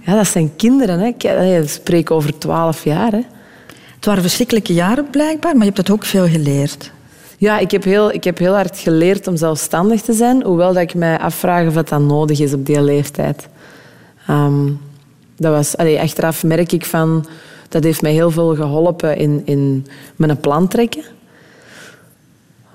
[0.00, 0.98] Ja, dat zijn kinderen.
[0.98, 1.06] Hè.
[1.06, 3.12] Ik spreek over twaalf jaar.
[3.12, 3.22] Hè.
[3.94, 6.90] Het waren verschrikkelijke jaren blijkbaar, maar je hebt het ook veel geleerd.
[7.38, 10.82] Ja, ik heb, heel, ik heb heel hard geleerd om zelfstandig te zijn, hoewel dat
[10.82, 13.48] ik mij afvraag of dat dan nodig is op die leeftijd.
[14.26, 14.66] Ehm,
[15.36, 17.26] dat was, allee, achteraf merk ik van,
[17.68, 19.86] dat heeft mij heel veel geholpen in, in
[20.16, 21.02] mijn plan trekken.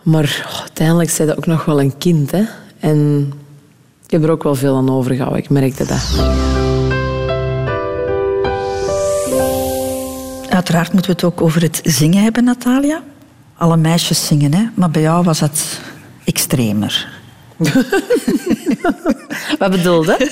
[0.02, 2.32] Maar oh, uiteindelijk zei dat ook nog wel een kind.
[2.32, 2.44] Hè?
[2.80, 3.32] En
[4.08, 6.26] ik heb er ook wel veel aan overgehouden, ik merkte dat.
[10.50, 13.02] Uiteraard moeten we het ook over het zingen hebben, Natalia.
[13.58, 14.64] Alle meisjes zingen, hè?
[14.74, 15.82] maar bij jou was het
[16.24, 17.08] extremer.
[19.60, 20.18] Wat bedoelde?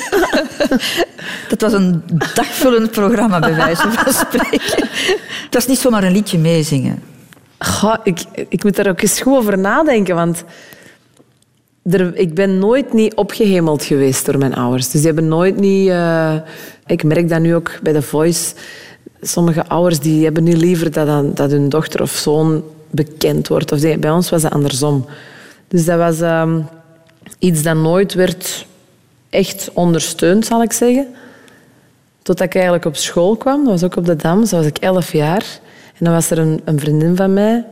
[1.49, 4.87] Dat was een dagvullend programma, bij wijze van spreken.
[5.43, 7.03] Het was niet zomaar een liedje meezingen.
[7.59, 10.43] Goh, ik, ik moet daar ook eens goed over nadenken, want
[11.91, 14.83] er, ik ben nooit niet opgehemeld geweest door mijn ouders.
[14.83, 15.89] Dus die hebben nooit niet...
[15.89, 16.35] eh,
[16.85, 18.53] ik merk dat nu ook bij The Voice.
[19.21, 23.71] Sommige ouders die hebben nu liever dat, dat hun dochter of zoon bekend wordt.
[23.71, 25.05] Of bij ons was dat andersom.
[25.67, 26.59] Dus dat was ehm,
[27.39, 28.65] iets dat nooit werd
[29.29, 31.07] echt ondersteund, zal ik zeggen.
[32.21, 34.77] Totdat ik eigenlijk op school kwam, dat was ook op de Dam, zo was ik
[34.77, 35.59] elf jaar.
[35.97, 37.65] En dan was er een, een vriendin van mij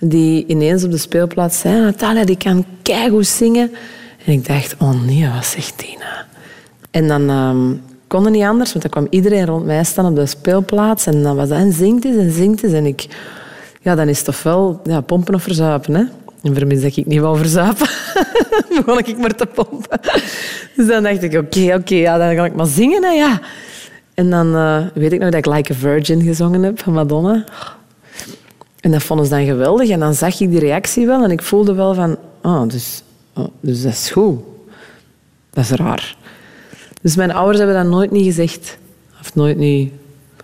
[0.00, 1.80] die ineens op de speelplaats zei...
[1.80, 3.70] Natalia, die kan keigoed zingen.
[4.24, 6.24] En ik dacht, oh nee, wat zegt die nou?
[6.90, 7.74] En dan ehm,
[8.06, 11.06] kon het niet anders, want dan kwam iedereen rond mij staan op de speelplaats.
[11.06, 12.64] En dan was dat, en zingt eens, en zingt.
[12.64, 13.06] En ik...
[13.80, 16.04] Ja, dan is het toch wel ja, pompen of verzuipen, hè?
[16.42, 17.88] En vermis dat ik niet wou verzuipen,
[18.84, 20.00] begon ik maar te pompen.
[20.76, 23.40] Dus dan dacht ik, oké, oké, ja, dan ga ik maar zingen, hè, ja.
[24.14, 27.44] En dan eh, weet ik nog dat ik Like a Virgin gezongen heb van Madonna.
[28.86, 29.88] En dat vonden ze dan geweldig.
[29.88, 32.16] En dan zag ik die reactie wel en ik voelde wel van...
[32.42, 33.02] Oh, dus,
[33.34, 34.38] oh, dus dat is goed.
[35.50, 36.16] Dat is raar.
[37.02, 38.78] Dus mijn ouders hebben dat nooit niet gezegd.
[39.20, 39.92] Of nooit niet...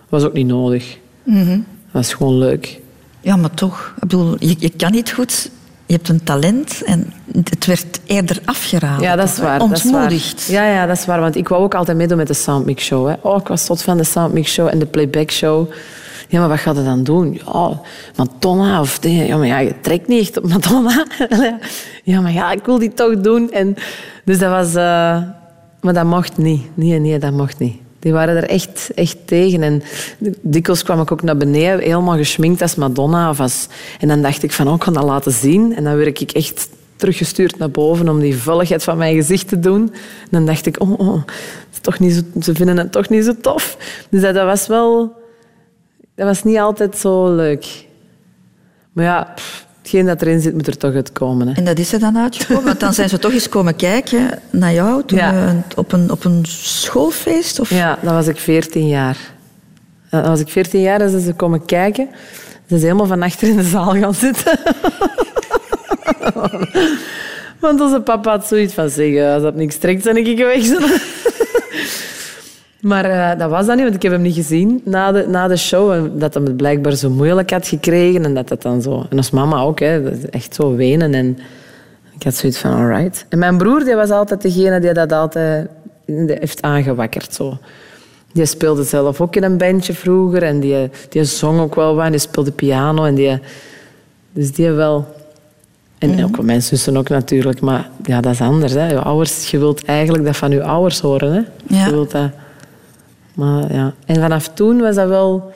[0.09, 0.97] was ook niet nodig.
[1.23, 2.79] Dat was gewoon leuk.
[3.21, 3.93] Ja, maar toch.
[3.95, 5.49] Ik bedoel, je, je kan niet goed.
[5.85, 7.13] je hebt een talent en
[7.49, 9.03] het werd eerder afgeraden.
[9.03, 9.59] Ja, dat is waar.
[9.59, 9.93] dat is waar.
[9.93, 10.47] Ontmoedigd.
[10.47, 11.19] Ja, ja, dat is waar.
[11.19, 13.07] Want ik wou ook altijd meedoen met de Soundmix Show.
[13.07, 13.13] Hè.
[13.21, 15.71] Oh, ik was tot van de Soundmix Show en de Playback Show.
[16.33, 17.39] Ja, maar wat gaat je dan doen?
[17.45, 17.81] Ja,
[18.15, 18.99] Madonna of...
[19.01, 21.05] Ja, maar ja, je trekt niet echt op Madonna.
[22.03, 23.51] ja, maar ja, ik wil die toch doen.
[23.51, 23.75] En,
[24.25, 24.75] dus dat was...
[24.75, 25.21] eh,
[25.81, 26.63] maar dat mocht niet.
[26.73, 27.75] Nee, nee, dat mocht niet.
[27.99, 29.63] Die waren er echt, echt tegen.
[29.63, 29.83] En
[30.41, 33.29] dikwijls kwam ik ook naar beneden, helemaal geschminkt als Madonna.
[33.29, 33.67] Of als...
[33.99, 35.75] En dan dacht ik van, oh, ik ga dat laten zien.
[35.75, 39.59] En dan werd ik echt teruggestuurd naar boven om die vulligheid van mijn gezicht te
[39.59, 39.81] doen.
[40.21, 41.23] En dan dacht ik, oh, oh,
[41.71, 43.77] is toch niet zo, ze vinden het toch niet zo tof.
[44.09, 45.21] Dus dat was wel...
[46.15, 47.85] Dat was niet altijd zo leuk.
[48.91, 51.47] Maar ja, pff, hetgeen dat erin zit, moet er toch uitkomen.
[51.47, 51.53] Hè.
[51.53, 54.73] En dat is er dan uitgekomen, want dan zijn ze toch eens komen kijken naar
[54.73, 55.55] jou toen Ja.
[55.75, 57.59] op, een, op een schoolfeest?
[57.59, 57.69] Of...
[57.69, 59.17] Ja, dan was ik 14 jaar.
[60.11, 62.07] Ja, Dan was ik 14 jaar en zijn ze komen kijken.
[62.67, 64.59] Ze zijn helemaal van achter in de zaal gaan zitten.
[67.59, 70.61] Want onze papa had zoiets van zeggen, als dat niks trekt, ben ik weg.
[72.83, 75.47] Maar eh, dat was dat niet, want ik heb hem niet gezien na de, na
[75.47, 75.91] de show.
[75.91, 78.23] En dat hij het blijkbaar zo moeilijk had gekregen.
[78.23, 79.05] En dat dat dan zo...
[79.09, 81.13] En als mama ook, hè, echt zo wenen.
[81.13, 81.37] En
[82.15, 83.25] ik had zoiets van, alright.
[83.29, 85.67] En mijn broer die was altijd degene die dat altijd
[86.05, 87.33] die heeft aangewakkerd.
[87.33, 87.57] Zo.
[88.31, 90.43] Die speelde zelf ook in een bandje vroeger.
[90.43, 92.05] En die, die zong ook wel wat.
[92.05, 93.05] En die speelde piano.
[93.05, 93.39] En die,
[94.31, 95.07] dus die wel...
[95.97, 97.61] En ook mijn zussen ook natuurlijk.
[97.61, 98.73] Maar ja, dat is anders.
[98.73, 98.87] Hè.
[98.87, 101.31] Je, ouders, je wilt eigenlijk dat van je ouders horen.
[101.33, 101.41] Hè.
[101.75, 101.85] Ja.
[101.85, 102.29] Je wilt dat...
[103.33, 103.93] Maar, ja.
[104.05, 105.51] En vanaf toen was dat wel,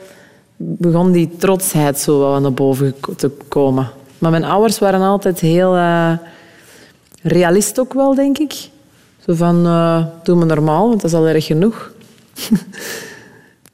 [0.58, 3.90] begon die trotsheid zo wel naar boven te komen.
[4.18, 6.12] Maar mijn ouders waren altijd heel eh,
[7.22, 8.70] realist ook wel, denk ik.
[9.26, 11.92] Zo van, eh, doe me normaal, want dat is al erg genoeg.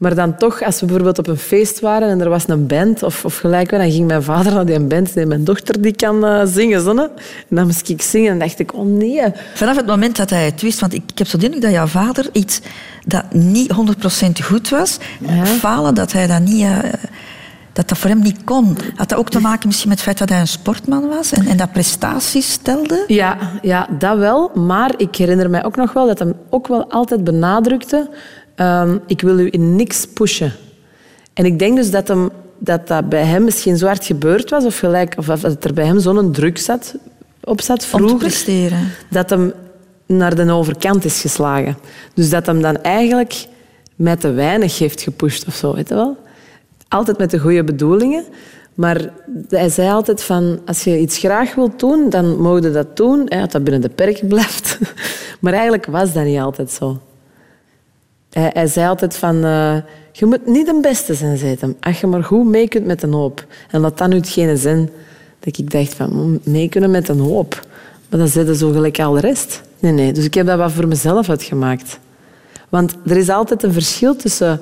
[0.04, 3.04] maar dan toch, als we bijvoorbeeld op een feest waren en er was een band
[3.04, 5.96] of, of gelijk wat, dan ging mijn vader naar die band en mijn dochter die
[5.96, 6.82] kan eh, zingen.
[6.82, 6.90] Zo.
[6.90, 7.10] En
[7.50, 9.22] dan moest ik zingen en dacht ik, oh nee.
[9.54, 11.86] Vanaf het moment dat hij het wist, want ik, ik heb zo de dat jouw
[11.86, 12.62] vader iets
[13.06, 13.74] dat niet
[14.42, 14.98] 100% goed was,
[15.60, 16.62] falen, dat hij dat niet...
[16.62, 16.78] eh,
[17.74, 18.78] dat dat voor hem niet kon.
[18.96, 21.48] Had dat ook te maken misschien met het feit dat hij een sportman was en,
[21.48, 23.04] en dat prestaties stelde?
[23.08, 24.52] Ja, ja, dat wel.
[24.54, 28.10] Maar ik herinner mij ook nog wel dat hij ook wel altijd benadrukte...
[28.56, 30.54] ehm, ik wil u in niks pushen.
[31.34, 34.66] En ik denk dus dat, hem, dat dat bij hem misschien zo hard gebeurd was...
[34.66, 36.96] of, gelijk, of dat er bij hem zo'n druk zat,
[37.44, 38.18] op zat vroeger...
[38.18, 38.92] presteren.
[39.10, 39.54] dat hem
[40.06, 41.78] naar de overkant is geslagen.
[42.14, 43.46] Dus dat hem dan eigenlijk
[43.96, 46.18] met te weinig heeft gepusht of zo, weet je wel?
[46.88, 48.24] Altijd met de goede bedoelingen.
[48.74, 49.10] Maar
[49.50, 53.26] hij zei altijd van, als je iets graag wilt doen, dan mogen je dat doen.
[53.26, 54.78] Hè, als dat binnen de perken blijft.
[55.42, 57.00] Maar eigenlijk was dat niet altijd zo.
[58.34, 59.76] Hij, zei altijd van, eh,
[60.12, 61.76] je moet niet de beste zijn, zei hij.
[61.80, 63.46] Als je maar goed mee kunt met een hoop.
[63.72, 64.20] En laat dan nu
[64.56, 64.90] zijn
[65.40, 67.68] dat ik dacht van, mm, mee kunnen met een hoop.
[68.10, 69.62] Maar dan zeiden zo gelijk al de rest.
[69.80, 70.14] Nee, nee.
[70.14, 72.00] Dus ik heb dat wat voor mezelf uitgemaakt.
[72.70, 74.62] Want er is altijd een verschil tussen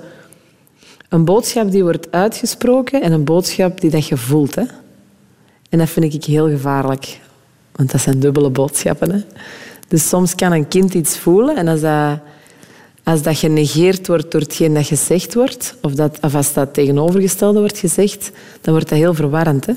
[1.10, 4.56] een boodschap die wordt uitgesproken en een boodschap die dat je voelt.
[4.56, 4.64] Hè?
[5.70, 7.20] En dat vind ik heel gevaarlijk.
[7.72, 9.12] Want dat zijn dubbele boodschappen.
[9.12, 9.20] Hè?
[9.88, 12.20] Dus soms kan een kind iets voelen en als dat,
[13.12, 17.60] als dat genegeerd wordt door hetgeen dat gezegd wordt, of, dat, of als dat tegenovergestelde
[17.60, 19.66] wordt gezegd, dan wordt dat heel verwarrend.
[19.66, 19.74] Hè?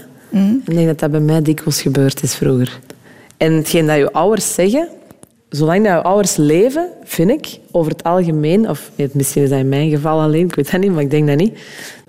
[0.64, 2.80] Ik denk dat dat bij mij dikwijls gebeurd is vroeger.
[3.36, 4.88] En hetgeen dat je ouders zeggen,
[5.48, 9.68] zolang dat je ouders leven, vind ik, over het algemeen, of misschien is dat in
[9.68, 11.58] mijn geval alleen, ik weet dat niet, maar ik denk dat niet.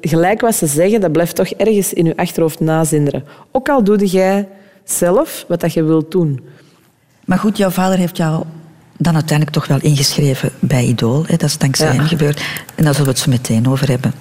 [0.02, 3.24] Gelijk wat ze zeggen, dat blijft toch ergens in je achterhoofd nazinderen.
[3.52, 4.48] Ook al doe jij
[4.84, 6.40] zelf wat dat je wilt doen.
[7.26, 8.44] Maar goed, jouw vader heeft jou
[8.98, 11.24] dan uiteindelijk toch wel ingeschreven bij Idool.
[11.28, 11.36] Hè?
[11.36, 11.94] Dat is dankzij Ja.
[11.94, 12.42] hem gebeurd.
[12.76, 14.14] En daar zullen we het zo meteen over hebben.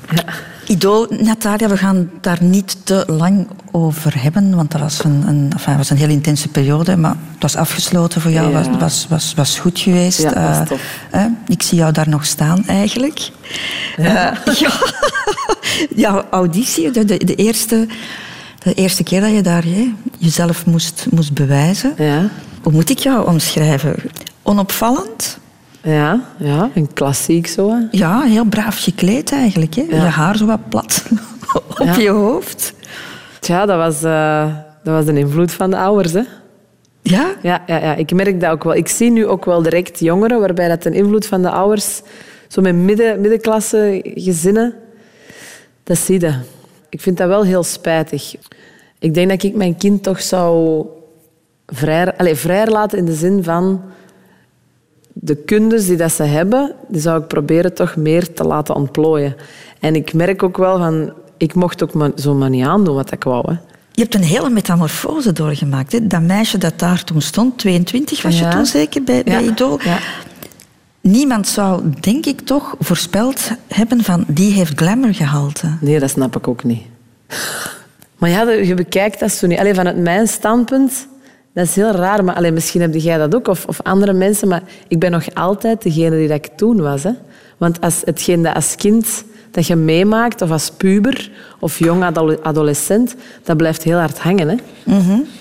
[0.67, 5.49] Idool, Natalia, we gaan daar niet te lang over hebben, want dat was een, een,
[5.53, 8.53] enfin, was een heel intense periode, maar het was afgesloten voor jou, Ja.
[8.55, 10.23] was, was, was, was goed geweest.
[10.23, 10.79] Ja, was
[11.11, 13.31] Eh, ik zie jou daar nog staan, eigenlijk.
[13.97, 14.39] Ja.
[14.59, 14.71] ja.
[15.97, 17.87] Jouw auditie, de, de, de eerste,
[18.63, 21.93] de eerste keer dat je daar hè, jezelf moest, moest bewijzen.
[21.99, 22.29] Ja,
[22.63, 23.95] Hoe moet ik jou omschrijven?
[24.45, 25.39] Onopvallend?
[25.83, 27.71] ja, ja een klassiek zo.
[27.71, 27.87] hè.
[27.91, 29.75] Ja, heel braaf gekleed eigenlijk.
[29.75, 29.83] Hè?
[29.83, 31.05] Je haar zo wat plat
[31.79, 31.97] op Ja.
[31.97, 32.73] je hoofd.
[33.41, 34.55] Tja, dat was, eh,
[34.85, 36.13] dat was de invloed van de ouders.
[36.13, 36.23] Hè?
[37.03, 37.35] Ja?
[37.43, 38.75] Ja, ja, ja, ik merk dat ook wel.
[38.75, 42.03] Ik zie nu ook wel direct jongeren waarbij dat een invloed van de ouders,
[42.49, 44.75] zo met midden, middenklasse gezinnen,
[45.85, 46.35] dat zie je.
[46.89, 48.35] Ik vind dat wel heel spijtig.
[48.99, 50.85] Ik denk dat ik mijn kind toch zou
[51.67, 53.83] vrij, allez, vrijer laten in de zin van
[55.15, 59.37] de kundes die dat ze hebben, die zou ik proberen toch meer te laten ontplooien.
[59.81, 63.13] En ik merk ook wel van, ik mocht ook maar, zo maar niet aandoen wat
[63.13, 63.53] ik wou.
[63.53, 63.57] Hè.
[63.93, 65.93] Je hebt een hele metamorfose doorgemaakt.
[65.93, 66.07] Hè?
[66.07, 69.45] Dat meisje dat daar toen stond, 22 was je toen zeker bij, bij.
[69.45, 69.79] Idol.
[69.83, 69.99] Ja.
[71.01, 75.77] Niemand zou, denk ik toch, voorspeld hebben van die heeft glamourgehalte.
[75.81, 76.83] Nee, dat snap ik ook niet.
[78.19, 79.59] Maar ja, je bekijkt dat zo niet.
[79.59, 81.07] Alleen vanuit mijn standpunt,
[81.55, 82.25] dat is heel raar.
[82.25, 84.49] Maar allee, misschien heb jij dat ook, of, of andere mensen.
[84.49, 87.03] Maar ik ben nog altijd degene die dat ik toen was.
[87.03, 87.11] Hè.
[87.57, 92.39] Want als, hetgeen dat als kind dat je meemaakt, of als puber, of jong adole-
[92.43, 94.49] adolescent, dat blijft heel hard hangen.
[94.49, 94.57] Hè.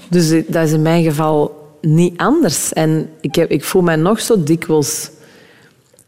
[0.10, 2.74] Dus eh, dat is in mijn geval niet anders.
[2.74, 5.10] En ik, heb, ik voel mij nog zo dikwijls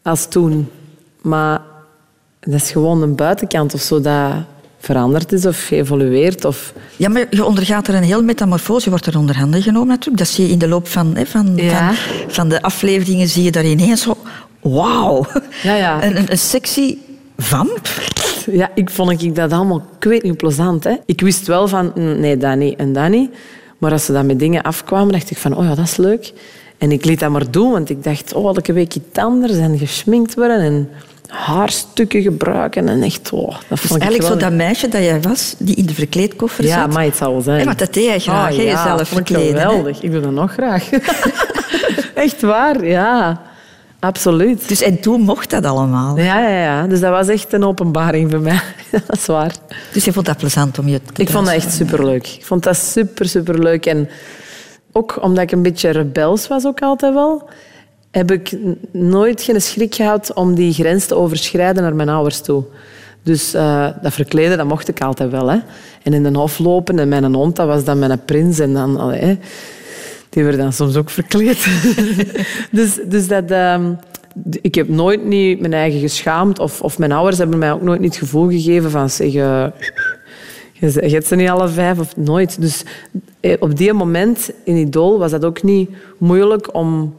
[0.02, 0.70] als toen.
[1.22, 1.62] Maar
[2.40, 4.34] dat is gewoon een buitenkant of zo dat
[4.86, 6.46] veranderd is of geëvolueerd.
[6.46, 6.74] Of...
[6.96, 8.84] Ja, maar je ondergaat er een heel metamorfose.
[8.84, 10.18] Je wordt er onder handen genomen natuurlijk.
[10.18, 11.94] Dat zie je in de loop van, hè, van, Ja.
[11.94, 11.96] van,
[12.28, 13.28] van de afleveringen.
[13.28, 14.18] Zie je daar ineens zo...
[14.62, 15.26] Wauw.
[15.64, 16.04] Ja, ja.
[16.04, 16.98] Een, een, een sexy
[17.38, 17.88] vamp.
[18.52, 20.84] Ja, ik vond ik dat allemaal, ik weet niet, plezant.
[20.84, 20.96] Hè?
[21.06, 23.30] Ik wist wel van, nee, dat niet en dat niet.
[23.78, 26.34] Maar als ze dan met dingen afkwamen, dacht ik van, oh ja, dat is leuk.
[26.78, 29.78] En ik liet dat maar doen, want ik dacht, oh, elke week iets anders en
[29.78, 30.90] geschminkt worden en
[31.28, 32.90] haarstukken gebruiken.
[32.90, 35.86] En echt, oh, dat Dus vond eigenlijk zo dat meisje dat jij was, die in
[35.86, 36.94] de verkleedkoffer Ja, zat.
[36.94, 37.60] maar het zal zijn.
[37.60, 39.68] Ja, maar dat deed jij graag, hè, ja, jezelf verkleden, hè?
[39.68, 40.02] Geweldig.
[40.02, 40.90] Ik doe dat nog graag.
[42.14, 43.42] echt waar, ja.
[44.00, 44.68] Absoluut.
[44.68, 46.18] Dus en toen mocht dat allemaal.
[46.18, 46.88] Ja, ja, ja.
[46.88, 48.60] Dus dat was echt een openbaring voor mij.
[49.08, 49.56] dat is waar.
[49.94, 52.28] Dus je vond dat plezant om je te Ik vond dat echt superleuk.
[52.28, 53.86] Ik vond dat super, superleuk.
[53.86, 54.10] En
[54.92, 57.50] ook omdat ik een beetje rebels was ook altijd wel,
[58.16, 58.58] heb ik
[58.92, 62.64] nooit geen schrik gehad om die grens te overschrijden naar mijn ouders toe.
[63.24, 65.48] Dus eh, dat verkleden, dat mocht ik altijd wel.
[65.48, 65.58] Hè.
[66.04, 68.60] En in de hof lopen en mijn hond, dat was dan mijn prins.
[68.60, 69.40] En dan, allee,
[70.30, 71.68] die werden dan soms ook verkleed.
[72.72, 73.52] dus, dus dat...
[73.52, 73.94] ehm,
[74.62, 76.60] ik heb nooit niet mijn eigen geschaamd.
[76.60, 79.10] Of, of mijn ouders hebben mij ook nooit niet het gevoel gegeven van...
[79.10, 79.66] Zeg, eh,
[80.80, 82.62] je hebt ze niet alle vijf of nooit.
[82.62, 82.84] Dus
[83.40, 87.16] eh, op die moment in Idol was dat ook niet moeilijk om,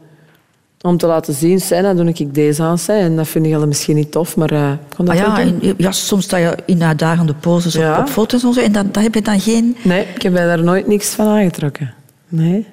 [0.87, 1.59] om te laten zien.
[1.59, 2.77] "Zij, dan doe ik deze aan.
[2.77, 5.59] zij." En dat vind je misschien niet tof, maar ik kon dat Ah ja, en,
[5.77, 7.99] ja, soms sta je in uitdagende poses op, Ja.
[7.99, 8.61] op foto's en zo.
[8.61, 9.75] En dan, dan heb je dan geen...
[9.83, 11.93] Nee, ik heb daar nooit niks van aangetrokken.
[12.27, 12.65] Nee.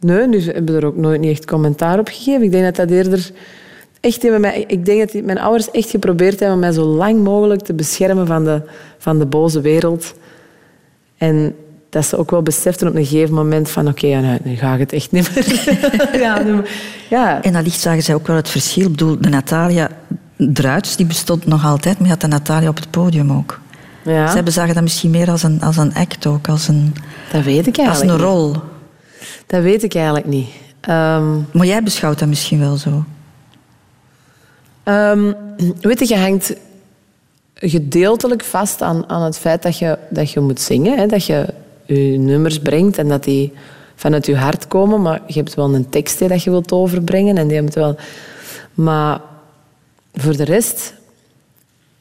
[0.00, 2.42] Nee, dus hebben er ook nooit niet echt commentaar op gegeven.
[2.42, 3.30] Ik denk dat dat eerder...
[4.00, 7.62] Echt hebben mij, ik denk dat mijn ouders echt geprobeerd hebben mij zo lang mogelijk
[7.62, 8.62] te beschermen van de,
[8.98, 10.14] van de boze wereld.
[11.16, 11.54] En
[11.94, 14.78] dat ze ook wel beseften op een gegeven moment van oké, nou, nu ga ik
[14.80, 16.20] het echt niet meer.
[16.24, 16.62] ja, nu-
[17.10, 18.84] ja, En allicht zagen zij ook wel het verschil.
[18.84, 19.88] Ik bedoel, de Natalia
[20.36, 23.60] Druits, die bestond nog altijd, maar je had de Natalia op het podium ook.
[24.04, 26.94] ja Zij bezagen dat misschien meer als een, als een act ook, als een,
[27.32, 28.34] dat weet ik als eigenlijk een niet.
[28.34, 28.54] rol.
[29.46, 30.48] Dat weet ik eigenlijk niet.
[30.80, 33.04] Ehm, Maar jij beschouwt dat misschien wel zo.
[34.82, 35.32] Ehm,
[35.80, 36.54] weet je, je hangt
[37.54, 40.98] gedeeltelijk vast aan, aan het feit dat je, dat je moet zingen.
[40.98, 41.06] Hè?
[41.06, 41.46] Dat je
[41.86, 43.52] je nummers brengt en dat die
[43.94, 45.02] vanuit je hart komen.
[45.02, 47.38] Maar je hebt wel een tekst hè, dat je wilt overbrengen.
[47.38, 47.96] En die hebt wel...
[48.74, 49.20] Maar
[50.14, 50.94] voor de rest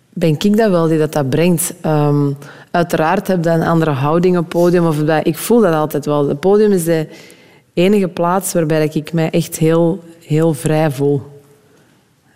[0.10, 1.74] ben ik dat wel die dat, dat brengt.
[1.82, 2.32] Ehm,
[2.72, 4.86] uiteraard heb je een andere houding op het podium.
[4.86, 6.28] Of dat, ik voel dat altijd wel.
[6.28, 7.08] Het podium is de
[7.74, 11.22] enige plaats waarbij ik mij echt heel, heel vrij voel.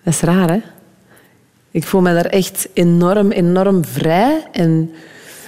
[0.04, 0.60] Dat is raar, hè?
[1.72, 4.44] Ik voel me daar echt enorm, enorm vrij.
[4.52, 4.92] En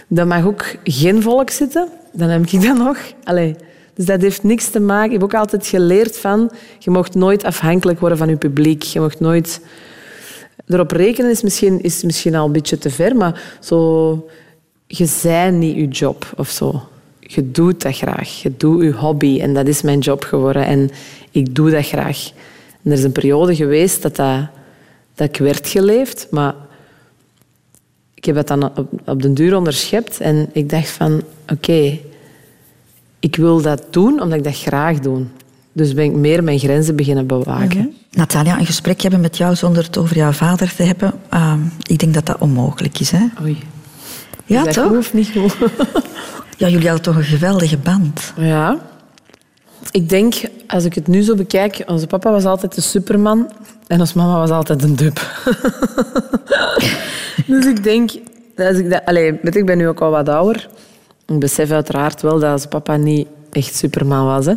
[0.09, 1.87] dat mag ook geen volk zitten.
[2.11, 2.97] Dan heb ik dat nog.
[3.23, 3.55] Allee.
[3.93, 5.05] Dus dat heeft niks te maken...
[5.05, 6.51] Ik heb ook altijd geleerd van...
[6.79, 8.83] Je mag nooit afhankelijk worden van je publiek.
[8.83, 9.61] Je mag nooit...
[10.67, 14.27] Erop rekenen is misschien, is misschien al een beetje te ver, maar zo...
[14.87, 16.81] Je zij niet je job of zo.
[17.19, 18.41] Je doet dat graag.
[18.41, 19.41] Je doet je hobby.
[19.41, 20.65] En dat is mijn job geworden.
[20.65, 20.89] En
[21.31, 22.31] ik doe dat graag.
[22.83, 24.47] Er is een periode geweest dat, dat,
[25.15, 26.55] dat ik werd geleefd, maar
[28.19, 30.19] ik heb dat dan op, op den duur onderschept.
[30.19, 31.99] En ik dacht van, oké,
[33.19, 35.25] ik wil dat doen omdat ik dat graag doe.
[35.71, 37.93] Dus ben ik meer mijn grenzen beginnen bewaken.
[38.11, 41.99] Natalia, een gesprek hebben met jou zonder het over jouw vader te hebben, ehm, ik
[41.99, 43.11] denk dat dat onmogelijk is.
[43.11, 43.25] Hè?
[43.41, 43.57] Oei.
[44.45, 44.87] Ja, is toch?
[44.87, 45.55] goed of niet goed?
[46.57, 48.33] Ja, jullie hadden toch een geweldige band.
[48.37, 48.79] Ja.
[49.91, 50.35] Ik denk,
[50.67, 53.51] als ik het nu zo bekijk, onze papa was altijd de superman
[53.89, 55.15] en onze mama was altijd een dub.
[57.47, 58.11] dus ik denk,
[58.57, 60.69] als ik, dat, je, ik ben nu ook al wat ouder.
[61.25, 64.45] Ik besef uiteraard wel dat onze papa niet echt superman was.
[64.45, 64.53] Hè.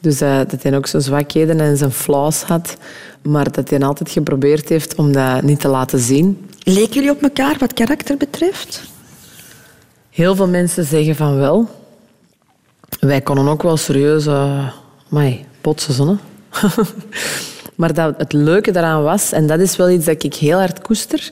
[0.00, 2.76] Dus eh, dat hij ook zijn zwakheden en zijn flaws had.
[3.22, 6.48] Maar dat hij altijd geprobeerd heeft om dat niet te laten zien.
[6.62, 8.82] Leken jullie op elkaar wat karakter betreft?
[10.10, 11.68] Heel veel mensen zeggen van wel.
[13.00, 14.68] Wij konden ook wel serieus uh,
[15.10, 15.94] amai, botsen.
[15.94, 16.16] Zo,
[16.50, 16.52] hè.
[17.74, 20.82] maar dat het leuke daaraan was, en dat is wel iets dat ik heel hard
[20.82, 21.30] koester,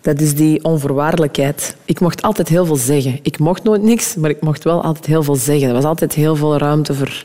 [0.00, 1.76] Dat is die onvoorwaardelijkheid.
[1.84, 3.18] Ik mocht altijd heel veel zeggen.
[3.22, 5.68] Ik mocht nooit niks, maar ik mocht wel altijd heel veel zeggen.
[5.68, 7.24] Er was altijd heel veel ruimte voor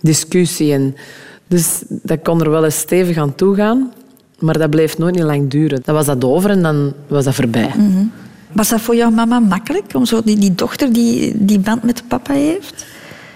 [0.00, 0.72] discussie.
[0.72, 0.96] En
[1.46, 3.92] dus dat kon er wel eens stevig aan toe gaan.
[4.38, 5.80] Maar dat bleef nooit niet lang duren.
[5.84, 7.70] Dan was dat over en dan was dat voorbij.
[8.52, 12.02] Was dat voor jouw mama makkelijk, om zo die, die dochter die die band met
[12.08, 12.84] papa heeft?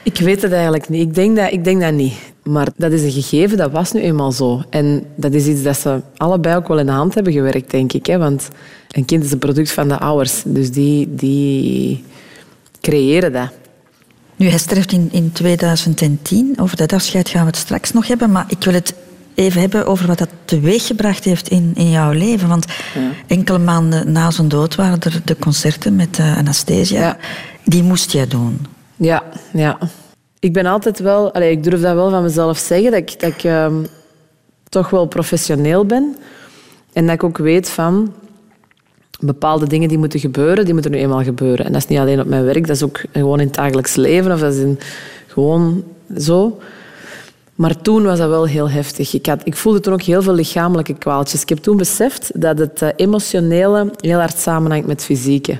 [0.07, 1.01] Ik weet het eigenlijk niet.
[1.01, 2.15] Ik denk, dat, ik denk dat niet.
[2.43, 4.63] Maar dat is een gegeven, dat was nu eenmaal zo.
[4.71, 7.93] En dat is iets dat ze allebei ook wel in de hand hebben gewerkt, denk
[7.93, 8.07] ik.
[8.07, 8.19] Hè?
[8.19, 8.49] Want
[8.91, 10.43] een kind is een product van de ouders.
[10.45, 12.05] Dus die, die
[12.81, 13.49] creëren dat.
[14.37, 16.55] Nu, hij sterft in, in 2010.
[16.61, 18.31] Over dat afscheid gaan we het straks nog hebben.
[18.31, 18.95] Maar ik wil het
[19.35, 22.49] even hebben over wat dat teweeggebracht heeft in, in jouw leven.
[22.49, 22.67] Want
[23.27, 27.01] enkele maanden na zijn dood waren er de concerten met eh, Anastasia.
[27.01, 27.17] Ja.
[27.65, 28.75] Die moest jij doen.
[28.97, 29.79] Ja, ja.
[30.39, 31.43] Ik ben altijd wel...
[31.43, 33.85] Ik durf dat wel van mezelf zeggen, dat ik, dat ik ehm,
[34.69, 36.17] toch wel professioneel ben.
[36.93, 38.13] En dat ik ook weet van...
[39.21, 41.67] Bepaalde dingen die moeten gebeuren, die moeten nu eenmaal gebeuren.
[41.67, 43.95] En dat is niet alleen op mijn werk, dat is ook gewoon in het dagelijks
[43.95, 44.33] leven.
[44.33, 44.75] Of dat is
[45.27, 45.85] gewoon
[46.19, 46.59] zo.
[47.55, 49.15] Maar toen was dat wel heel heftig.
[49.15, 51.43] Ik, had, ik voelde toen ook heel veel lichamelijke kwaaltjes.
[51.43, 55.59] Ik heb toen beseft dat het eh, emotionele heel hard samenhangt met het fysieke.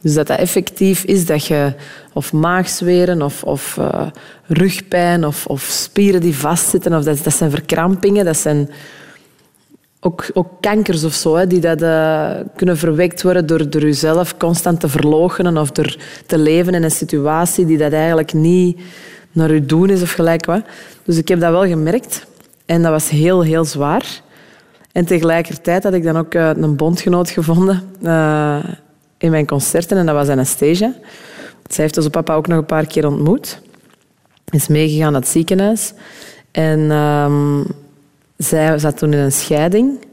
[0.00, 1.72] Dus dat dat effectief is dat je
[2.12, 4.06] of maagzweren of, of eh,
[4.46, 8.70] rugpijn of, of spieren die vastzitten, of dat, dat zijn verkrampingen, dat zijn
[10.00, 14.36] ook, ook kankers of zo, hè, die dat, eh, kunnen verwekt worden door, door jezelf
[14.36, 18.80] constant te verloochenen of door te leven in een situatie die dat eigenlijk niet
[19.32, 20.62] naar je doen is of gelijk wat.
[21.04, 22.26] Dus ik heb dat wel gemerkt
[22.66, 24.20] en dat was heel, heel zwaar.
[24.92, 27.82] En tegelijkertijd had ik dan ook eh, een bondgenoot gevonden
[29.18, 30.92] in mijn concerten en dat was Anastasia.
[31.66, 33.60] Zij heeft onze papa ook nog een paar keer ontmoet.
[34.50, 35.92] Is meegegaan naar het ziekenhuis.
[36.50, 37.62] En ehm,
[38.36, 40.06] zij zat toen in een scheiding.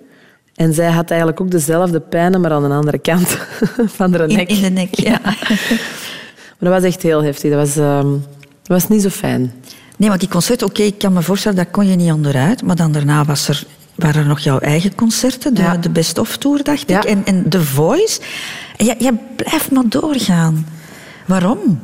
[0.56, 3.28] En zij had eigenlijk ook dezelfde pijnen, maar aan de andere kant
[3.98, 4.50] van haar In, nek.
[4.50, 5.20] in de nek, ja.
[5.24, 7.52] Maar dat was echt heel heftig.
[7.52, 9.54] Dat was, ehm, dat was niet zo fijn.
[9.98, 12.64] Nee, want die concerten, oké, ik kan me voorstellen, dat kon je niet onderuit.
[12.64, 13.64] Maar dan daarna was er,
[13.96, 15.78] waren er nog jouw eigen concerten, de, Ja.
[15.78, 16.98] de Best of Tour, dacht Ja.
[16.98, 17.04] ik.
[17.04, 18.22] En, en The Voice.
[18.78, 20.66] Jij, jij blijft maar doorgaan.
[21.28, 21.80] Waarom?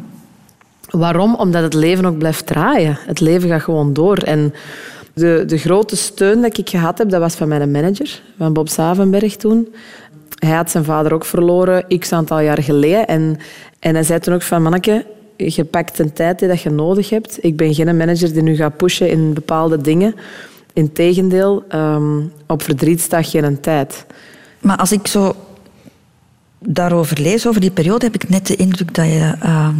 [0.89, 1.35] Waarom?
[1.35, 2.97] Omdat het leven ook blijft draaien.
[3.05, 4.17] Het leven gaat gewoon door.
[4.17, 4.53] En
[5.13, 8.69] de, de grote steun dat ik gehad heb, dat was van mijn manager, van Bob
[8.69, 9.73] Savenberg toen.
[10.39, 13.07] Hij had zijn vader ook verloren, x aantal jaar geleden.
[13.07, 13.37] En,
[13.79, 15.05] en hij zei toen ook van, manneke,
[15.37, 17.37] je pakt een tijd die dat je nodig hebt.
[17.41, 20.15] Ik ben geen manager die nu gaat pushen in bepaalde dingen.
[20.73, 24.05] Integendeel, ehm op verdriet staat geen tijd.
[24.59, 25.35] Maar als ik zo
[26.65, 29.75] daarover lees, over die periode, heb ik net de indruk dat je ehm,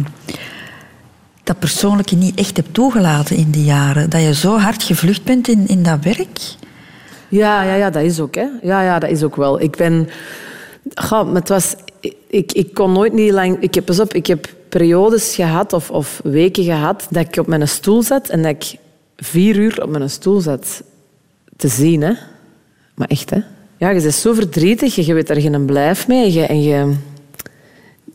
[1.44, 4.10] dat persoonlijke niet echt hebt toegelaten in die jaren.
[4.10, 6.38] Dat je zo hard gevlucht bent in, in dat werk.
[7.28, 8.34] Ja, ja, ja, dat is ook.
[8.34, 8.46] Hè.
[8.62, 9.60] Ja, ja, dat is ook wel.
[9.60, 10.08] Ik ben...
[10.94, 11.74] Goh, maar het was...
[12.26, 13.60] Ik, ik kon nooit niet lang...
[13.60, 17.46] Ik heb, pas op, ik heb periodes gehad of, of weken gehad dat ik op
[17.46, 18.78] mijn stoel zat en dat ik
[19.16, 20.82] vier uur op mijn stoel zat
[21.56, 22.02] te zien.
[22.02, 22.12] Hè.
[22.94, 23.40] Maar echt, hè.
[23.82, 26.32] Ja, je bent zo verdrietig, je weet daar geen blijf mee.
[26.32, 26.94] Je, en je,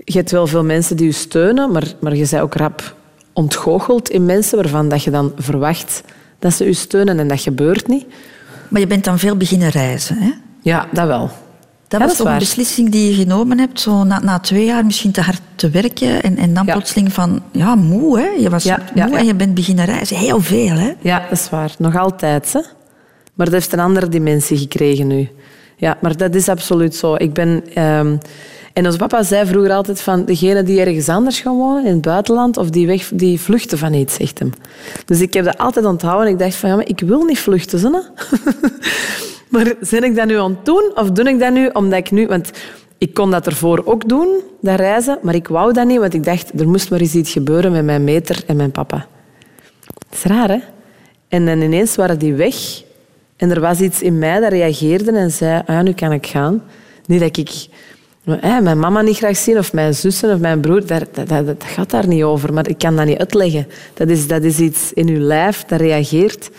[0.03, 2.95] je hebt wel veel mensen die je steunen, maar, maar je bent ook rap
[3.33, 6.03] ontgoocheld in mensen waarvan dat je dan verwacht
[6.39, 8.05] dat ze je steunen en dat gebeurt niet.
[8.69, 10.17] Maar je bent dan veel beginnen reizen.
[10.17, 10.31] Hè?
[10.61, 11.29] Ja, dat wel.
[11.87, 14.85] Dat Ja, was toch een beslissing die je genomen hebt, zo na, na twee jaar
[14.85, 16.71] misschien te hard te werken en, en dan Ja.
[16.71, 18.27] plotseling van, ja, moe hè.
[18.27, 20.17] Je was Ja, moe en je bent beginnen reizen.
[20.17, 20.93] Heel veel hè.
[21.01, 21.75] Ja, dat is waar.
[21.77, 22.53] Nog altijd.
[22.53, 22.59] Hè?
[23.33, 25.29] Maar dat heeft een andere dimensie gekregen nu.
[25.79, 27.15] Ja, maar dat is absoluut zo.
[27.15, 27.63] Ik ben...
[27.73, 28.17] ehm,
[28.73, 32.01] En onze papa zei vroeger altijd van degene die ergens anders gaan wonen, in het
[32.01, 34.51] buitenland, of die, weg, die vluchten van iets, zegt hem.
[35.05, 36.31] Dus ik heb dat altijd onthouden.
[36.31, 37.81] Ik dacht van, ja, maar ik wil niet vluchten.
[39.49, 42.11] Maar ben ik dat nu aan het doen, of doe ik dat nu omdat ik
[42.11, 42.27] nu...
[42.27, 42.51] Want
[42.97, 44.27] ik kon dat ervoor ook doen,
[44.61, 47.31] dat reizen, maar ik wou dat niet, want ik dacht, er moest maar eens iets
[47.31, 49.07] gebeuren met mijn meter en mijn papa.
[49.81, 50.57] Dat is raar, hè?
[51.27, 52.55] En dan ineens waren die weg.
[53.37, 56.63] En er was iets in mij dat reageerde en zei, ah, nu kan ik gaan.
[57.05, 57.67] Niet dat ik
[58.61, 60.85] mijn mama niet graag zien, of mijn zussen of mijn broer.
[60.85, 63.67] Dat, dat, gaat daar niet over, maar ik kan dat niet uitleggen.
[63.93, 66.49] Dat is, dat is iets in uw lijf dat reageert.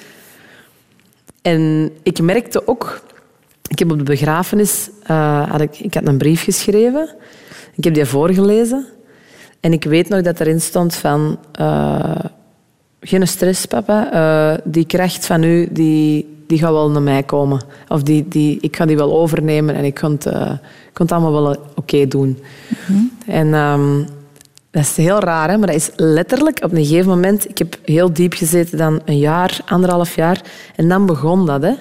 [1.42, 3.02] En ik merkte ook...
[3.68, 7.14] Ik heb op de begrafenis eh, had ik, ik had een brief geschreven.
[7.74, 8.86] Ik heb die voorgelezen.
[9.60, 11.38] En ik weet nog dat erin stond van...
[11.52, 12.24] eh,
[13.00, 14.12] geen stress, papa.
[14.12, 17.60] Eh, die kracht van u, die, die gaat wel naar mij komen.
[17.88, 21.06] Of die, die, ik ga die wel overnemen en ik kan het, eh, ik kan
[21.06, 22.38] het allemaal wel oké doen.
[23.26, 24.02] En ehm,
[24.70, 25.56] dat is heel raar, hè?
[25.56, 27.48] maar dat is letterlijk op een gegeven moment...
[27.48, 30.42] Ik heb heel diep gezeten dan een jaar, anderhalf jaar.
[30.76, 31.62] En dan begon dat.
[31.62, 31.72] Hè?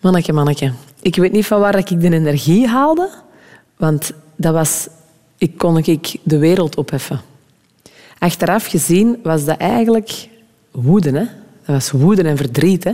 [0.00, 0.72] Manneke, manneke.
[1.02, 3.08] ik weet niet van waar ik de energie haalde,
[3.76, 4.88] want dat was,
[5.38, 7.20] ik kon ik de wereld opheffen.
[8.18, 10.28] Achteraf gezien was dat eigenlijk
[10.70, 11.10] woede.
[11.10, 11.24] Hè?
[11.64, 12.84] Dat was woede en verdriet.
[12.84, 12.92] Hè?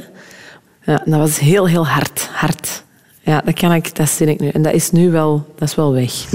[0.82, 2.28] Ja, dat was heel, heel hard.
[2.32, 2.82] hard.
[3.20, 4.48] Ja, dat, kan ik, dat zie ik nu.
[4.48, 6.12] En dat is nu wel, dat is wel weg.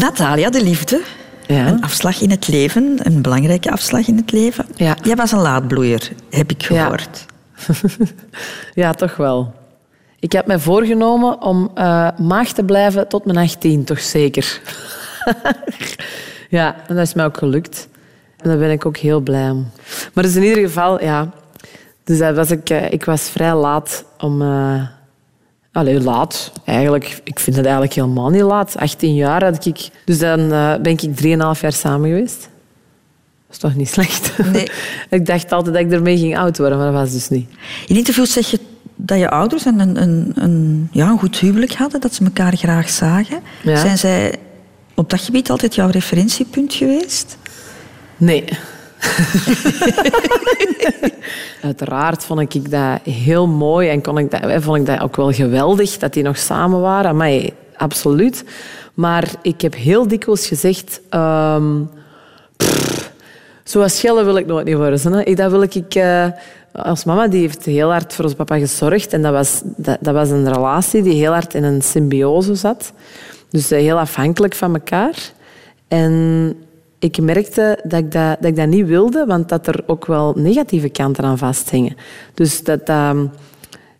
[0.00, 1.02] Natalia, de liefde.
[1.46, 1.66] Ja.
[1.66, 4.66] Een afslag in het leven, een belangrijke afslag in het leven.
[4.74, 4.96] Ja.
[5.02, 7.26] Jij was een laadbloeier, heb ik gehoord.
[8.74, 9.54] Ja, toch wel.
[10.20, 14.60] Ik heb mij voorgenomen om eh, maag te blijven tot mijn 18, toch zeker.
[16.48, 17.88] ja, en dat is mij ook gelukt.
[18.38, 19.70] En daar ben ik ook heel blij om.
[20.14, 21.30] Maar dus in ieder geval, ja.
[22.04, 24.42] Dus dat was ik, eh, ik was vrij laat om...
[24.42, 24.82] eh
[25.72, 26.52] Allee, laat.
[26.64, 28.76] Eigenlijk, ik vind het eigenlijk helemaal niet laat.
[28.76, 29.88] 18 jaar had ik...
[30.04, 32.40] Dus dan eh, ben ik 3,5 jaar samen geweest.
[32.40, 34.38] Dat is toch niet slecht?
[34.52, 34.70] Nee.
[35.18, 37.50] ik dacht altijd dat ik ermee ging oud worden, maar dat was dus niet.
[37.86, 38.58] In interviews zeg je
[38.96, 42.56] dat je ouders een, een, een, een, ja, een goed huwelijk hadden, dat ze elkaar
[42.56, 43.40] graag zagen.
[43.62, 43.76] Ja.
[43.76, 44.34] Zijn zij
[44.94, 47.37] op dat gebied altijd jouw referentiepunt geweest?
[48.18, 48.44] Nee.
[51.62, 55.16] Uiteraard vond ik dat heel mooi en kon ik dat, eh, vond ik dat ook
[55.16, 57.16] wel geweldig dat die nog samen waren.
[57.16, 57.40] Maar
[57.76, 58.44] absoluut.
[58.94, 61.00] Maar ik heb heel dikwijls gezegd...
[61.08, 61.82] ehm,
[63.64, 65.12] zoals Schelle wil ik nooit niet worden.
[65.12, 65.34] Hè.
[65.34, 65.94] Dat wil ik...
[65.94, 66.26] eh,
[66.72, 69.12] als mama die heeft heel hard voor ons papa gezorgd.
[69.12, 72.92] En dat was, dat, dat was een relatie die heel hard in een symbiose zat.
[73.50, 75.14] Dus eh, heel afhankelijk van elkaar.
[75.88, 76.54] En
[76.98, 80.32] ik merkte dat ik dat, dat ik dat niet wilde, want dat er ook wel
[80.36, 81.96] negatieve kanten aan vasthingen.
[82.34, 82.80] Dus dat...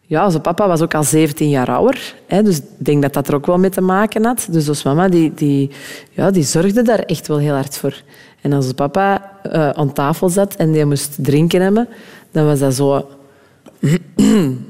[0.07, 2.14] ja, onze papa was ook al 17 jaar ouder.
[2.26, 4.49] Hè, dus ik denk dat dat er ook wel mee te maken had.
[4.51, 5.70] Dus onze mama die, die,
[6.11, 8.03] ja, die zorgde daar echt wel heel hard voor.
[8.40, 11.88] En als papa eh, aan tafel zat en die moest drinken hebben,
[12.30, 13.09] dan was dat zo...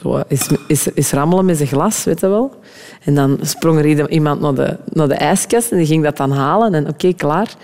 [0.00, 2.60] zo is, is, is rammelen met zijn glas, weet je wel.
[3.04, 6.30] En dan sprong er iemand naar de, naar de ijskast en die ging dat dan
[6.30, 6.74] halen.
[6.74, 7.54] En oké, klaar.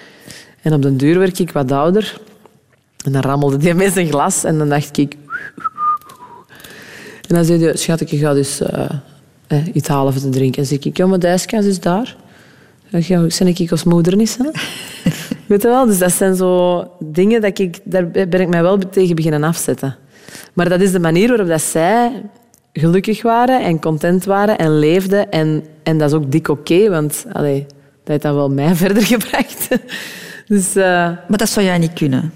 [0.63, 2.21] En op den duur werd ik wat ouder.
[3.05, 4.45] En dan rammelde die met zijn glas.
[4.45, 5.17] En dan dacht ik...
[7.29, 8.91] En dan zei hij, schat, ik ga dus eh,
[9.47, 10.63] eh, iets halen voor te drinken.
[10.63, 12.17] En zei ik, ja, maar de ijskast is daar.
[12.91, 14.45] Dan ga ik, ik als moeder niet, hè?
[15.47, 15.87] Weet je wel?
[15.87, 17.81] Dus dat zijn zo dingen dat ik...
[17.85, 19.97] Daar ben ik mij wel tegen beginnen afzetten.
[20.53, 22.23] Maar dat is de manier waarop dat zij
[22.73, 25.31] gelukkig waren en content waren en leefden.
[25.31, 29.03] En, en dat is ook dik oké, want allee, dat heeft dan wel mij verder
[29.03, 29.69] gebracht.
[30.47, 30.75] Dus...
[30.77, 30.85] eh,
[31.29, 32.33] Maar dat zou jij niet kunnen.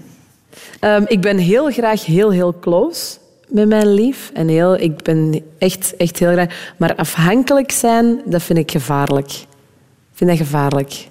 [0.79, 3.17] Ehm, ik ben heel graag heel, heel close
[3.47, 4.31] met mijn lief.
[4.33, 6.73] En heel, ik ben echt, echt heel graag...
[6.77, 9.31] Maar afhankelijk zijn, dat vind ik gevaarlijk.
[9.31, 11.07] Ik vind dat gevaarlijk.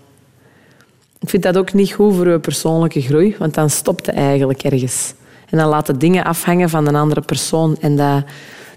[1.20, 4.62] Ik vind dat ook niet goed voor je persoonlijke groei, want dan stopt het eigenlijk
[4.62, 5.14] ergens.
[5.51, 7.76] En dan laten dingen afhangen van een andere persoon.
[7.80, 8.24] En dat,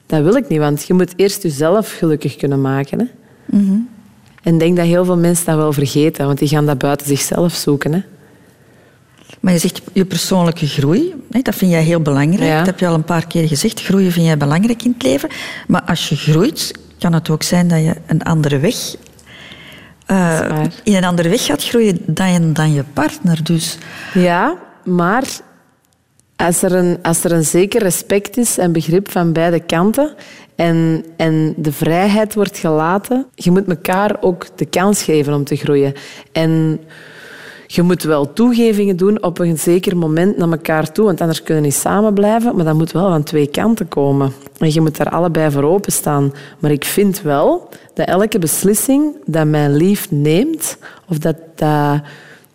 [0.05, 2.99] dat wil ik niet, want je moet eerst jezelf gelukkig kunnen maken.
[2.99, 3.05] Hè?
[4.43, 7.07] En ik denk dat heel veel mensen dat wel vergeten, want die gaan dat buiten
[7.07, 7.93] zichzelf zoeken.
[7.93, 8.01] Hè?
[9.39, 12.49] Maar je zegt je persoonlijke groei, hè, dat vind jij heel belangrijk.
[12.49, 12.57] Ja.
[12.57, 13.81] Dat heb je al een paar keer gezegd.
[13.81, 15.29] Groeien vind jij belangrijk in het leven.
[15.67, 18.95] Maar als je groeit, kan het ook zijn dat je een andere weg...
[20.05, 23.43] eh, in een andere weg gaat groeien dan je, dan je partner.
[23.43, 23.77] Dus
[24.13, 25.23] Ja, maar
[26.45, 30.13] als er, een, als er een zeker respect is en begrip van beide kanten
[30.55, 35.55] en, en de vrijheid wordt gelaten, je moet elkaar ook de kans geven om te
[35.55, 35.93] groeien.
[36.31, 36.79] En
[37.67, 41.63] je moet wel toegevingen doen op een zeker moment naar elkaar toe, want anders kunnen
[41.63, 44.31] we niet samen blijven, maar dat moet wel van twee kanten komen.
[44.57, 46.33] En je moet daar allebei voor openstaan.
[46.59, 50.77] Maar ik vind wel dat elke beslissing dat mijn lief neemt,
[51.09, 52.01] of dat, dat,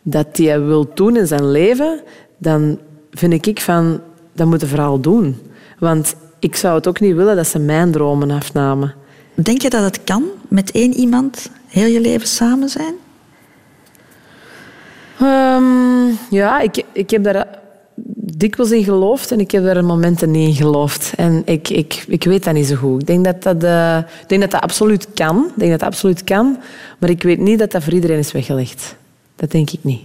[0.03, 2.01] dat hij wil doen in zijn leven,
[2.39, 2.79] dan
[3.15, 4.01] vind ik van,
[4.33, 5.37] dat moet je vooral doen.
[5.79, 8.95] Want ik zou het ook niet willen dat ze mijn dromen afnamen.
[9.35, 12.95] denk je dat het kan met één iemand heel je leven samen zijn?
[15.21, 17.59] Ehm, ja, ik, ik heb daar
[18.37, 21.13] dikwijls in geloofd en ik heb daar momenten niet in geloofd.
[21.17, 23.01] En ik, ik, ik weet dat niet zo goed.
[23.01, 25.37] Ik denk dat dat, eh, ik denk dat dat absoluut kan.
[25.37, 26.59] Ik denk dat dat absoluut kan.
[26.99, 28.97] Maar ik weet niet dat dat voor iedereen is weggelegd.
[29.37, 30.03] Dat denk ik niet.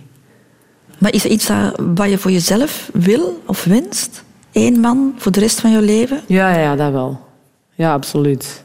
[1.00, 4.24] Maar is er iets dat, wat je voor jezelf wil of wenst?
[4.52, 6.22] Eén man voor de rest van je leven?
[6.28, 7.20] Ja, ja, dat wel.
[7.76, 8.64] Ja, absoluut.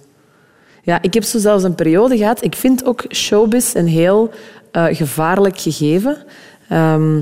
[0.83, 2.45] Ja, ik heb zo zelfs een periode gehad.
[2.45, 4.31] Ik vind ook showbiz een heel
[4.71, 6.25] eh, gevaarlijk gegeven.
[6.69, 7.21] Ehm,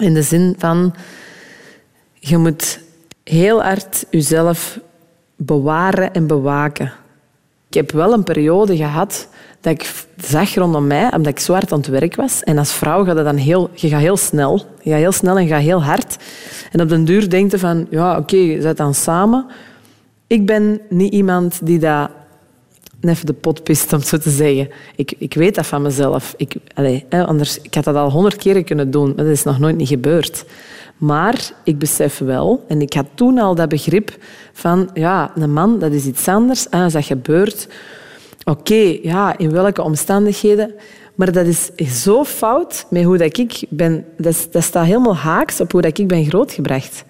[0.00, 0.94] in de zin van,
[2.14, 2.80] je moet
[3.24, 4.78] heel hard jezelf
[5.36, 6.92] bewaren en bewaken.
[7.68, 9.28] Ik heb wel een periode gehad
[9.60, 12.42] dat ik zag rondom mij, omdat ik zo hard aan het werk was.
[12.42, 14.62] En als vrouw gaat dat dan heel, je gaat heel snel.
[14.82, 16.16] Je gaat heel snel en je gaat heel hard.
[16.72, 19.46] En op den duur denkt je van, ja, oké, je zit dan samen.
[20.26, 22.10] Ik ben niet iemand die dat
[23.00, 24.68] even de pot pist, om zo te zeggen.
[24.96, 26.34] Ik, ik weet dat van mezelf.
[26.36, 29.58] Ik, allez, anders, ik had dat al honderd keren kunnen doen, maar dat is nog
[29.58, 30.44] nooit niet gebeurd.
[30.98, 34.16] Maar ik besef wel, en ik had toen al dat begrip
[34.52, 36.70] van, ja, een man, dat is iets anders.
[36.70, 37.68] Als dat gebeurt,
[38.44, 40.74] oké, ja, in welke omstandigheden.
[41.14, 41.70] Maar dat is
[42.02, 44.04] zo fout met hoe dat ik ben.
[44.16, 47.04] Dat, dat staat helemaal haaks op hoe dat ik ben grootgebracht.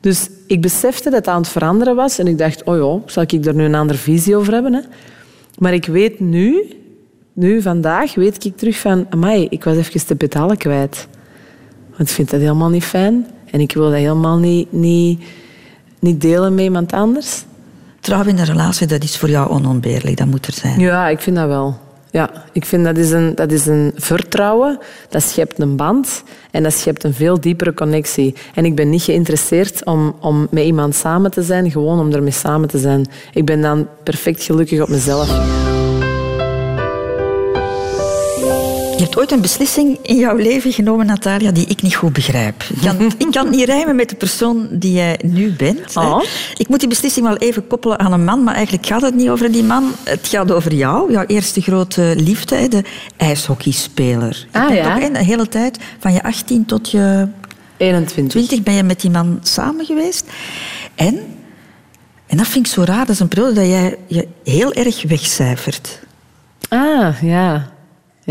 [0.00, 3.22] Dus ik besefte dat het aan het veranderen was en ik dacht, oh ja, zal
[3.22, 4.74] ik er nu een andere visie over hebben?
[4.74, 4.80] Hè?
[5.58, 6.72] Maar ik weet nu,
[7.32, 11.08] nu vandaag, weet ik terug van, amai, ik was even de betalen kwijt.
[11.98, 15.22] Want ik vind dat helemaal niet fijn en ik wil dat helemaal niet, niet,
[15.98, 17.44] niet delen met iemand anders.
[18.00, 20.16] Trouw in een relatie, dat is voor jou onontbeerlijk.
[20.16, 20.80] Dat moet er zijn.
[20.80, 21.76] Ja, ik vind dat wel.
[22.10, 24.78] Ja, ik vind dat is een, dat is een vertrouwen,
[25.08, 28.34] dat schept een band en dat schept een veel diepere connectie.
[28.54, 32.30] En ik ben niet geïnteresseerd om, om met iemand samen te zijn, gewoon om ermee
[32.32, 33.06] samen te zijn.
[33.32, 35.77] Ik ben dan perfect gelukkig op mezelf.
[38.98, 42.62] Je hebt ooit een beslissing in jouw leven genomen, Natalia, die ik niet goed begrijp.
[42.62, 45.96] Ik kan, ik kan niet rijmen met de persoon die jij nu bent.
[45.96, 46.22] Oh.
[46.56, 49.28] Ik moet die beslissing wel even koppelen aan een man, maar eigenlijk gaat het niet
[49.28, 49.92] over die man.
[50.04, 52.84] Het gaat over jou, jouw eerste grote liefde, de
[53.16, 54.46] ijshockeyspeler.
[54.52, 55.08] Je Ah, ja.
[55.08, 57.28] de hele tijd, van je 18 tot je
[57.76, 58.32] 21.
[58.32, 60.26] 20 ben je met die man samen geweest.
[60.94, 61.18] En,
[62.26, 65.02] en dat vind ik zo raar, dat is een periode dat jij je heel erg
[65.02, 66.00] wegcijfert.
[66.68, 67.76] Ah, ja.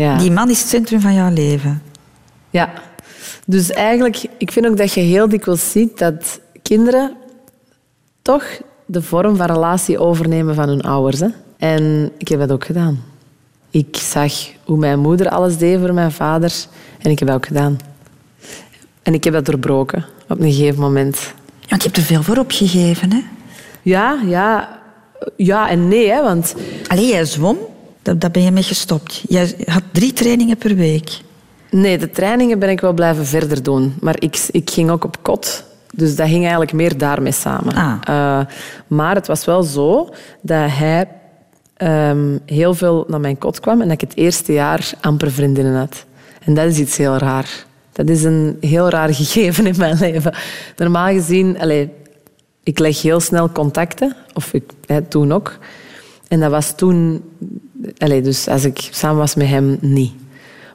[0.04, 0.18] Ja.
[0.18, 1.82] Die man is het centrum van jouw leven.
[2.50, 2.72] Ja.
[3.46, 7.16] Dus eigenlijk, ik vind ook dat je heel dikwijls ziet dat kinderen
[8.22, 8.44] toch
[8.86, 11.20] de vorm van relatie overnemen van hun ouders.
[11.20, 11.28] Hè?
[11.56, 13.04] En ik heb dat ook gedaan.
[13.70, 14.32] Ik zag
[14.64, 16.52] hoe mijn moeder alles deed voor mijn vader
[16.98, 17.78] en ik heb dat ook gedaan.
[19.02, 21.34] En ik heb dat doorbroken op een gegeven moment.
[21.68, 23.20] Want je hebt er veel voor opgegeven, hè?
[23.82, 24.78] Ja, ja,
[25.36, 26.54] ja en nee, hè, want
[26.86, 27.58] Allee, jij zwom,
[28.08, 29.24] daar, daar ben je mee gestopt.
[29.28, 31.20] Jij had drie trainingen per week.
[31.70, 33.94] Nee, de trainingen ben ik wel blijven verder doen.
[34.00, 35.64] Maar ik, ik ging ook op kot.
[35.94, 37.74] Dus dat ging eigenlijk meer daarmee samen.
[37.74, 37.94] Ah.
[38.04, 38.46] Eh,
[38.86, 40.08] maar het was wel zo
[40.40, 41.08] dat hij
[41.76, 45.76] ehm, heel veel naar mijn kot kwam en dat ik het eerste jaar amper vriendinnen
[45.76, 46.04] had.
[46.44, 47.66] En dat is iets heel raar.
[47.92, 50.34] Dat is een heel raar gegeven in mijn leven.
[50.76, 51.86] Normaal gezien, allez,
[52.62, 55.58] ik leg heel snel contacten, of ik, hè, toen ook.
[56.28, 57.22] En dat was toen,
[58.22, 60.12] dus als ik samen was met hem, niet.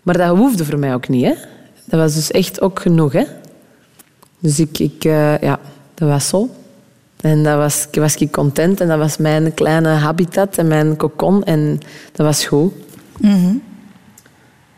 [0.04, 1.26] Maar dat hoefde voor mij ook niet.
[1.26, 1.34] Hè?
[1.86, 3.14] Dat was dus echt ook genoeg.
[3.14, 3.24] Hè?
[4.40, 5.60] Dus ik, ik eh, ja,
[5.94, 6.50] dat was zo.
[7.22, 11.44] En dat was, was ik content en dat was mijn kleine habitat en mijn cocon
[11.44, 11.80] en
[12.12, 12.74] dat was goed.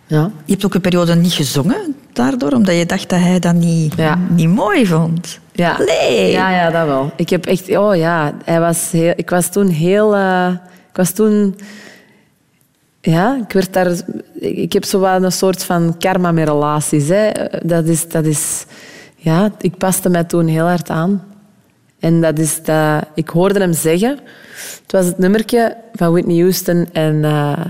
[0.08, 0.32] Ja.
[0.46, 3.94] Je hebt ook een periode niet gezongen daardoor, omdat je dacht dat hij dat niet,
[3.96, 4.20] Ja.
[4.30, 5.40] niet mooi vond.
[5.52, 5.76] Ja.
[5.76, 6.32] Allee.
[6.32, 7.12] ja, ja, dat wel.
[7.16, 10.50] Ik heb echt, oh ja, hij was heel, ik was toen heel, eh,
[10.90, 11.56] ik was toen,
[13.06, 13.92] ja, ik werd daar,
[14.40, 17.08] ik heb zo wel een soort van karma met relaties.
[17.08, 17.32] Hè.
[17.64, 18.66] Dat is, dat is,
[19.16, 21.24] ja, ik paste mij toen heel hard aan.
[22.00, 24.20] En dat is dat, ik hoorde hem zeggen,
[24.82, 27.66] het was het nummertje van Whitney Houston en eh,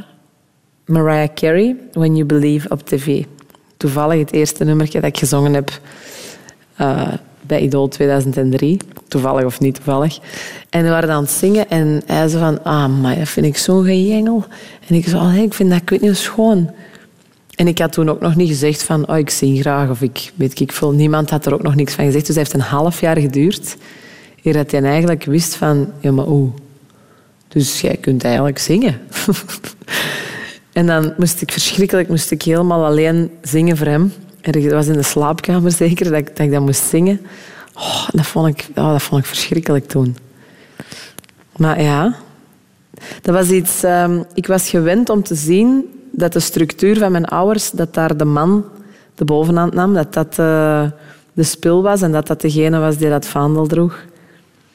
[0.85, 3.23] Mariah Carey, When You Believe, op tv.
[3.77, 5.79] Toevallig het eerste nummertje dat ik gezongen heb
[6.75, 7.13] eh,
[7.47, 8.77] bij Idol 2003.
[9.07, 10.19] Toevallig of niet toevallig.
[10.69, 12.63] En we waren aan het zingen en hij zei van...
[12.63, 14.45] Ah, maar dat vind ik zo'n gejengel.
[14.87, 16.69] En ik zei, oh, ik vind dat, ik weet niet, schoon.
[17.55, 19.07] En ik had toen ook nog niet gezegd van...
[19.09, 20.91] Oh, ik zing graag of ik weet ik veel.
[20.91, 22.25] Niemand had er ook nog niks van gezegd.
[22.25, 23.77] Dus het heeft een half jaar geduurd.
[24.43, 25.91] Eer dat hij eigenlijk wist van...
[25.99, 26.53] Ja, maar oeh.
[27.47, 28.99] Dus jij kunt eigenlijk zingen.
[30.75, 34.13] En dan moest ik verschrikkelijk, moest ik helemaal alleen zingen voor hem.
[34.51, 37.19] Dat was in de slaapkamer zeker, dat ik dat, ik dat moest zingen.
[37.73, 40.17] Oh, dat, vond ik, oh, dat vond ik verschrikkelijk toen.
[41.57, 42.15] Maar ja,
[43.21, 43.83] dat was iets...
[43.83, 48.17] ehm, ik was gewend om te zien dat de structuur van mijn ouders, dat daar
[48.17, 48.63] de man
[49.15, 50.83] de bovenhand nam, dat dat eh,
[51.33, 54.05] de spil was en dat dat degene was die dat vaandel droeg.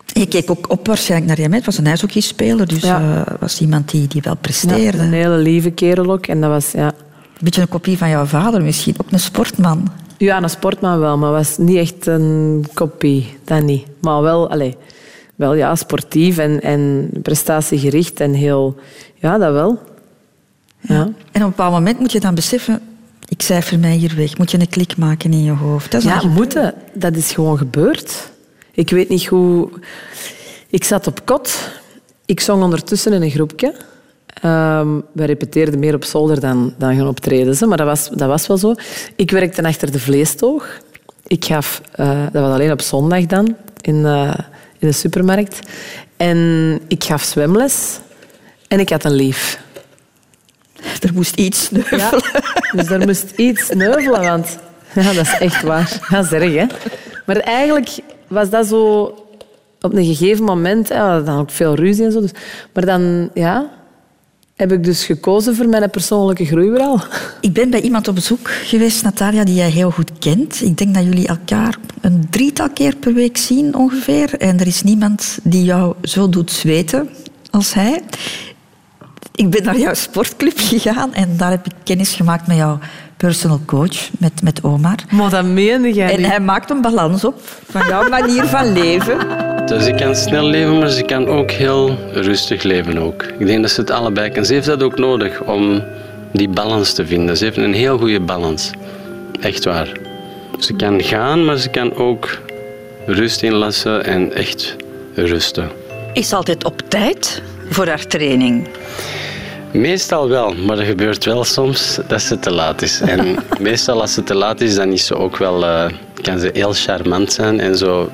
[0.07, 3.25] Je keek ook op waarschijnlijk naar je Het was een ijshockeyspeler, dus Ja.
[3.27, 4.99] eh, was iemand die, die wel Ja, presteerde.
[4.99, 6.27] een hele lieve kerel ook.
[6.27, 6.93] En dat was, ja...
[7.41, 9.89] Een beetje een kopie van jouw vader misschien, ook een sportman.
[10.17, 13.37] Ja, een sportman wel, maar was niet echt een kopie.
[13.45, 13.87] Dat niet.
[14.01, 14.75] Maar wel, allez,
[15.35, 18.77] wel ja, sportief en, en prestatiegericht en heel...
[19.15, 19.79] Ja, dat wel.
[20.81, 21.01] Ja.
[21.03, 22.81] En op een bepaald moment moet je dan beseffen,
[23.29, 24.39] ik cijfer mij hier weg.
[24.39, 25.91] Moet je een klik maken in je hoofd.
[25.91, 26.75] Dat is Ja, moeten.
[26.93, 28.31] Dat is gewoon gebeurd.
[28.73, 29.69] Ik weet niet hoe...
[30.69, 31.71] Ik zat op kot.
[32.25, 33.75] Ik zong ondertussen in een groepje.
[34.43, 37.55] Ehm, we repeteerden meer op zolder dan, dan gaan optreden.
[37.55, 38.75] ze, Maar dat was, dat was wel zo.
[39.17, 40.81] Ik werkte achter de vleestoog.
[41.27, 44.35] ik gaf, eh, dat was alleen op zondag dan, in, eh,
[44.79, 45.59] in de supermarkt.
[46.17, 47.99] En ik gaf zwemles
[48.69, 49.61] en ik had een lief.
[51.01, 51.99] Er moest iets sneuvelen.
[51.99, 52.11] Ja,
[52.73, 54.59] dus er moest iets sneuvelen, want
[54.95, 56.07] ja, dat is echt waar.
[56.11, 56.67] Dat is erg, hè?
[57.27, 57.89] Maar eigenlijk
[58.29, 59.03] was dat zo
[59.81, 62.21] op een gegeven moment, hè, we hadden dan ook veel ruzie en zo.
[62.21, 62.31] Dus,
[62.73, 63.71] maar dan, ja,
[64.61, 67.03] heb ik dus gekozen voor mijn persoonlijke groeiverhaal.
[67.41, 70.63] Ik ben bij iemand op bezoek geweest, Natalia, die jij heel goed kent.
[70.63, 74.39] Ik denk dat jullie elkaar een drietal keer per week zien ongeveer.
[74.39, 77.09] En er is niemand die jou zo doet zweten
[77.51, 78.03] als hij.
[79.35, 82.79] Ik ben naar jouw sportclub gegaan en daar heb ik kennis gemaakt met jouw
[83.17, 84.99] personal coach, met, met Omar.
[85.11, 87.41] Maar dat meende jij En hij maakt een balans op
[87.71, 89.19] van jouw manier van leven.
[89.71, 93.23] Dus ik kan snel leven, maar ze kan ook heel rustig leven ook.
[93.39, 94.45] Ik denk dat ze het allebei kan.
[94.45, 95.83] Ze heeft dat ook nodig om
[96.33, 97.37] die balans te vinden.
[97.37, 98.71] Ze heeft een heel goede balans.
[99.41, 99.93] Echt waar.
[100.59, 102.39] Ze kan gaan, maar ze kan ook
[103.07, 104.77] rust inlassen en echt
[105.15, 105.71] rusten.
[106.13, 108.69] Is altijd op tijd voor haar training.
[109.71, 113.01] Meestal wel, maar er gebeurt wel soms dat ze te laat is.
[113.01, 115.91] En meestal als ze te laat is, dan is ze ook wel, eh,
[116.23, 118.11] kan ze heel charmant zijn en zo.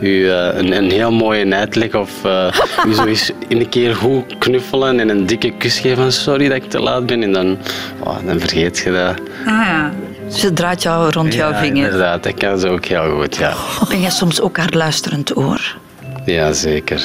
[0.00, 2.52] U eh, een, een heel mooie uitleg of eh,
[2.86, 6.56] u zo eens een keer goed knuffelen en een dikke kus geven van sorry dat
[6.56, 7.22] ik te laat ben.
[7.22, 7.58] En dan,
[8.00, 9.14] oh, dan vergeet je dat.
[9.46, 9.92] Ah ja.
[10.30, 11.84] Ze draait jou rond jouw ja, vinger.
[11.84, 13.54] inderdaad, dat kan ze ook heel goed, ja.
[13.88, 15.76] Ben jij soms ook haar luisterend oor?
[16.24, 17.02] Ja, zeker.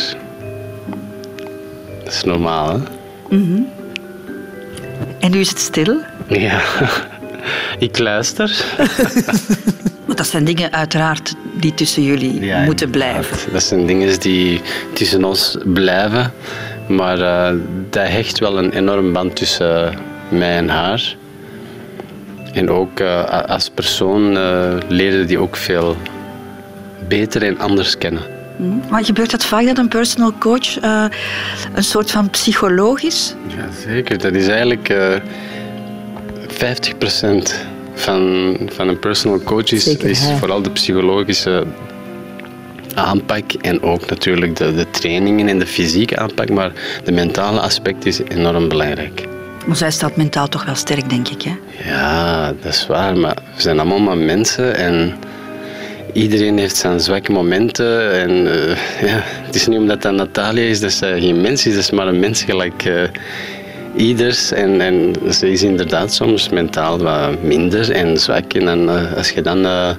[2.03, 2.79] Dat is normaal, hè?
[5.19, 6.01] En nu is het stil.
[6.27, 6.61] Ja.
[7.79, 8.65] Ik luister.
[10.05, 13.51] Want dat zijn dingen uiteraard die tussen jullie Ja, moeten blijven.
[13.51, 14.61] Dat zijn dingen die
[14.93, 16.33] tussen ons blijven.
[16.87, 17.55] Maar eh,
[17.89, 19.93] dat hecht wel een enorm band tussen
[20.29, 21.15] mij en haar.
[22.53, 25.95] En ook eh, als persoon uh, leerde die ook veel
[27.07, 28.21] beter en anders kennen.
[28.89, 30.81] Maar gebeurt het vaak dat een personal coach
[31.73, 33.35] een soort van psycholoog is?
[33.47, 34.17] Ja, zeker.
[34.17, 35.15] Dat is eigenlijk eh
[36.61, 41.65] 50% van, van een personal coach is, Zeker, is vooral de psychologische
[42.95, 46.71] aanpak en ook natuurlijk de, de trainingen en de fysieke aanpak, maar
[47.03, 49.27] de mentale aspect is enorm belangrijk.
[49.65, 51.41] Maar zij staat mentaal toch wel sterk, denk ik.
[51.41, 51.55] Hè?
[51.89, 55.13] Ja, dat is waar, maar we zijn allemaal maar mensen en
[56.13, 58.11] iedereen heeft zijn zwakke momenten.
[58.11, 58.77] En eh,
[59.09, 61.91] ja, het is niet omdat dat Natalia is dat ze geen mens is, dat is
[61.91, 63.03] maar een mens gelijk eh,
[63.95, 64.51] ieders.
[64.51, 68.53] En, en ze is inderdaad soms mentaal wat minder en zwak.
[68.53, 69.89] En dan, eh, als je dan eh,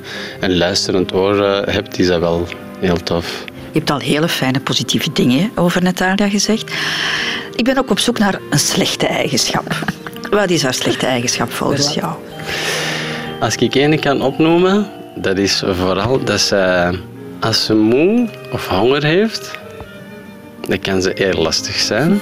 [0.40, 2.46] een luisterend oor eh, hebt, is dat wel
[2.80, 3.44] heel tof.
[3.72, 6.72] Je hebt al hele fijne positieve dingen over Natalia gezegd.
[7.56, 9.64] Ik ben ook op zoek naar een slechte eigenschap.
[10.30, 12.12] Wat is haar slechte eigenschap volgens jou?
[13.40, 16.90] Als ik één kan opnoemen, dat is vooral dat ze,
[17.40, 19.58] als ze moe of honger heeft,
[20.68, 22.20] dan kan ze heel lastig zijn.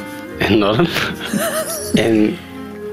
[0.49, 0.87] Enorm.
[1.95, 2.37] en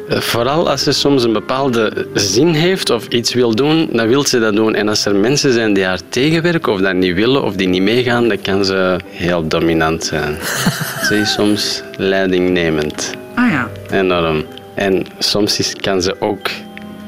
[0.10, 4.26] eh, vooral als ze soms een bepaalde zin heeft of iets wil doen, dan wil
[4.26, 4.76] ze dat doen.
[4.76, 7.82] En als er mensen zijn die haar tegenwerken of dat niet willen of die niet
[7.82, 10.38] meegaan, dan kan ze heel dominant zijn.
[11.08, 13.12] ze is soms leidingnemend.
[13.36, 13.70] Ah ja.
[13.91, 14.43] Enorm.
[14.76, 16.50] En soms is, kan ze ook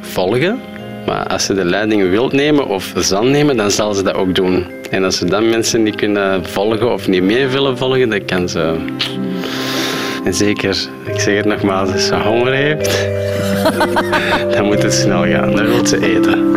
[0.02, 0.60] volgen.
[1.06, 4.36] Maar als ze de leiding wil nemen of zal nemen, dan zal ze dat ook
[4.36, 4.66] doen.
[4.90, 8.50] En als ze dan mensen niet kunnen volgen of niet mee willen volgen, dan kan
[8.50, 8.76] ze...
[10.24, 13.08] En zeker, ik zeg het nogmaals, als ze honger heeft,
[14.56, 15.56] dan moet het snel gaan.
[15.56, 16.48] Dan wil ze eten.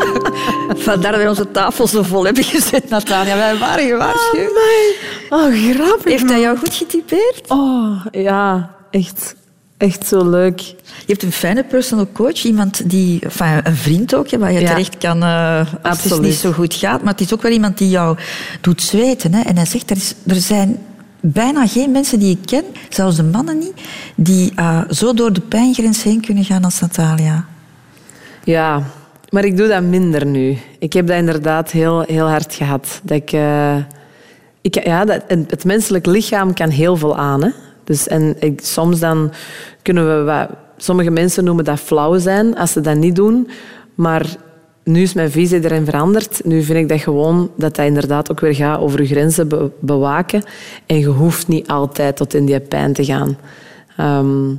[0.82, 3.36] Vandaar dat we onze tafel zo vol hebben gezet, Natalia.
[3.36, 4.50] Wij waren gewaarschuwd.
[5.30, 6.04] Oh, grappig.
[6.12, 7.42] Heeft hij jou goed getypeerd?
[7.48, 9.34] Oh, ja, echt,
[9.78, 10.60] echt zo leuk.
[10.60, 14.60] Je hebt een fijne personal coach, iemand die, enfin, een vriend ook, hè, waar je
[14.60, 14.66] Ja.
[14.68, 16.22] terecht kan eh, als het Absoluut.
[16.22, 17.02] niet zo goed gaat.
[17.02, 18.16] Maar het is ook wel iemand die jou
[18.60, 19.34] doet zweten.
[19.34, 19.40] Hè.
[19.42, 20.78] En hij zegt, er, is, er zijn
[21.22, 23.74] bijna geen mensen die ik ken, zelfs de mannen niet,
[24.14, 27.44] die eh, zo door de pijngrens heen kunnen gaan als Natalia.
[28.44, 28.82] Ja,
[29.28, 30.58] maar ik doe dat minder nu.
[30.78, 33.00] Ik heb dat inderdaad heel, heel hard gehad.
[33.02, 33.76] Dat ik, eh,
[34.60, 37.42] ik, ja, dat, het menselijk lichaam kan heel veel aan.
[37.42, 37.50] Hè?
[37.84, 39.32] Dus, en ik, soms dan
[39.82, 40.22] kunnen we...
[40.22, 43.48] Wat, sommige mensen noemen dat flauw zijn als ze dat niet doen.
[43.94, 44.26] Maar
[44.84, 46.40] nu is mijn visie erin veranderd.
[46.44, 49.70] Nu vind ik dat gewoon dat dat inderdaad ook weer gaat over je grenzen be-
[49.80, 50.42] bewaken.
[50.86, 53.38] En je hoeft niet altijd tot in die pijn te gaan.
[53.96, 54.50] Ehm,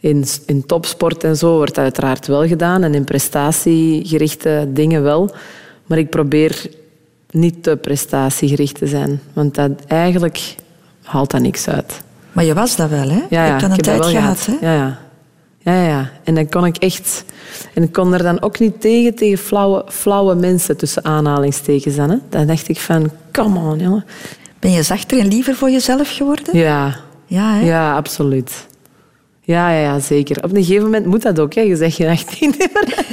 [0.00, 5.30] in, in topsport en zo wordt dat uiteraard wel gedaan en in prestatiegerichte dingen wel.
[5.86, 6.70] Maar ik probeer
[7.30, 10.54] niet te prestatiegericht te zijn, want dat eigenlijk
[11.02, 12.00] haalt dat niks uit.
[12.32, 13.18] Maar je was dat wel, hè?
[13.18, 14.56] Ja, je ja, hebt dat ik een tijd gehad, hè?
[14.60, 14.98] Ja, ja.
[15.62, 16.10] Ja, ja.
[16.24, 17.24] En dan kon ik echt...
[17.74, 22.10] En ik kon er dan ook niet tegen, tegen flauwe, flauwe mensen, tussen aanhalingstekens dan.
[22.10, 22.16] Hè.
[22.28, 24.04] Dan dacht ik van, come on, jongen.
[24.58, 26.58] Ben je zachter en liever voor jezelf geworden?
[26.58, 26.96] Ja.
[27.26, 27.64] Ja, hè?
[27.66, 28.66] Ja, absoluut.
[29.40, 30.44] Ja, ja, ja, zeker.
[30.44, 31.54] Op een gegeven moment moet dat ook.
[31.54, 31.60] Hè.
[31.60, 33.04] Je zegt je 18 meer.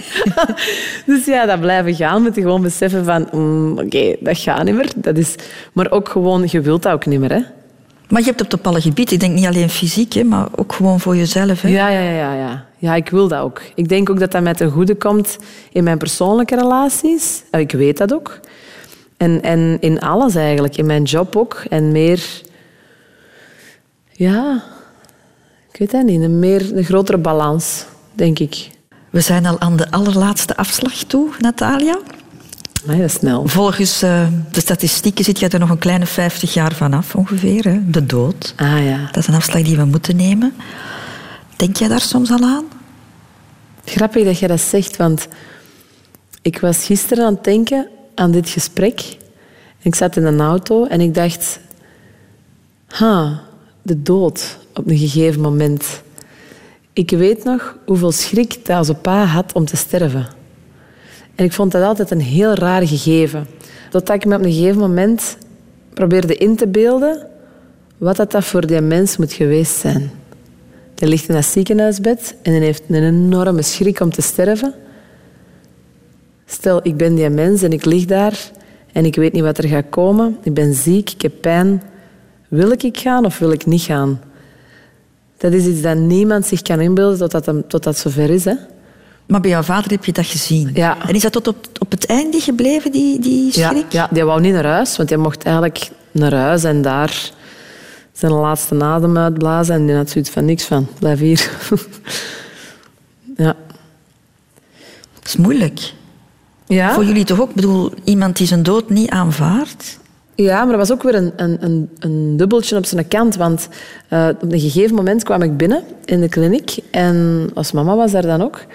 [1.06, 2.22] dus ja, dat blijven gaan.
[2.22, 3.28] Moet je gewoon beseffen van...
[3.32, 4.92] mm, Oké, dat gaat niet meer.
[4.96, 5.36] Dat is...
[5.74, 7.32] Maar ook gewoon, je wilt dat ook niet meer.
[7.32, 7.42] Hè.
[8.10, 11.00] Maar je hebt op alle gebieden, ik denk niet alleen fysiek, hè, maar ook gewoon
[11.00, 11.62] voor jezelf.
[11.62, 11.70] Hè?
[11.70, 12.66] Ja, ja, ja, ja, ja.
[12.78, 13.62] Ja, ik wil dat ook.
[13.76, 15.38] Ik denk ook dat dat met een goede komt
[15.72, 17.44] in mijn persoonlijke relaties.
[17.52, 18.40] Eh, Ik weet dat ook.
[19.18, 20.78] En, en in alles eigenlijk.
[20.78, 21.64] In mijn job ook.
[21.70, 22.24] En meer...
[24.12, 24.64] Ja...
[25.72, 26.22] Ik weet het niet.
[26.22, 28.70] Een, meer, een grotere balans, denk ik.
[29.10, 31.98] We zijn al aan de allerlaatste afslag toe, Natalia.
[32.86, 33.48] Maar dat is snel.
[33.48, 37.64] Volgens eh, de statistieken zit je er nog een kleine 50 jaar vanaf ongeveer.
[37.64, 37.90] Hè?
[37.90, 38.54] De dood.
[38.56, 39.06] Ah ja.
[39.06, 40.54] Dat is een afslag die we moeten nemen.
[41.56, 42.66] Denk jij daar soms al aan?
[43.86, 45.28] Grappig dat je dat zegt, want
[46.42, 49.18] ik was gisteren aan het denken aan dit gesprek.
[49.80, 51.60] Ik zat in een auto en ik dacht...
[52.88, 53.42] Ha,
[53.82, 56.02] de dood op een gegeven moment.
[56.94, 60.28] Ik weet nog hoeveel schrik dat onze pa had om te sterven.
[61.38, 63.48] En ik vond dat altijd een heel raar gegeven.
[63.90, 65.38] Totdat ik me op een gegeven moment
[65.94, 67.28] probeerde in te beelden
[67.98, 70.12] wat dat, dat voor die mens moet geweest zijn.
[70.96, 74.74] Die ligt in dat ziekenhuisbed en hij heeft een enorme schrik om te sterven.
[76.46, 78.52] Stel, ik ben die mens en ik lig daar
[78.92, 80.38] en ik weet niet wat er gaat komen.
[80.44, 81.84] Ik ben ziek, ik heb pijn.
[82.48, 84.22] Wil ik gaan of wil ik niet gaan?
[85.38, 88.46] Dat is iets dat niemand zich kan inbeelden totdat, het zover is.
[88.46, 88.54] Hè?
[89.28, 90.72] Maar bij jouw vader heb je dat gezien.
[90.74, 90.98] Ja.
[91.08, 93.92] En is dat tot op, op het einde gebleven, die, die Ja, schrik?
[93.92, 97.32] ja, die wou niet naar huis, want hij mocht eigenlijk naar huis en daar
[98.12, 99.76] zijn laatste adem uitblazen.
[99.76, 101.50] En die had zoiets van niks van, blijf hier.
[103.38, 103.56] ja.
[105.14, 105.94] Dat is moeilijk.
[106.66, 106.94] Ja?
[106.94, 107.50] Voor jullie toch ook?
[107.50, 110.00] Ik bedoel, iemand die zijn dood niet aanvaardt.
[110.36, 113.36] Ja, maar er was ook weer een, een, een, een dubbeltje op zijn kant.
[113.36, 113.68] Want
[114.08, 116.78] eh, op een gegeven moment kwam ik binnen in de kliniek.
[116.92, 118.66] En als mama was daar dan ook.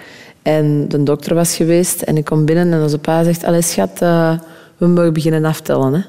[0.43, 2.01] En de dokter was geweest.
[2.01, 3.43] En ik kom binnen en onze pa zegt...
[3.43, 4.39] Allee, schat, eh,
[4.77, 5.93] we mogen beginnen aftellen.
[5.93, 6.01] Hè.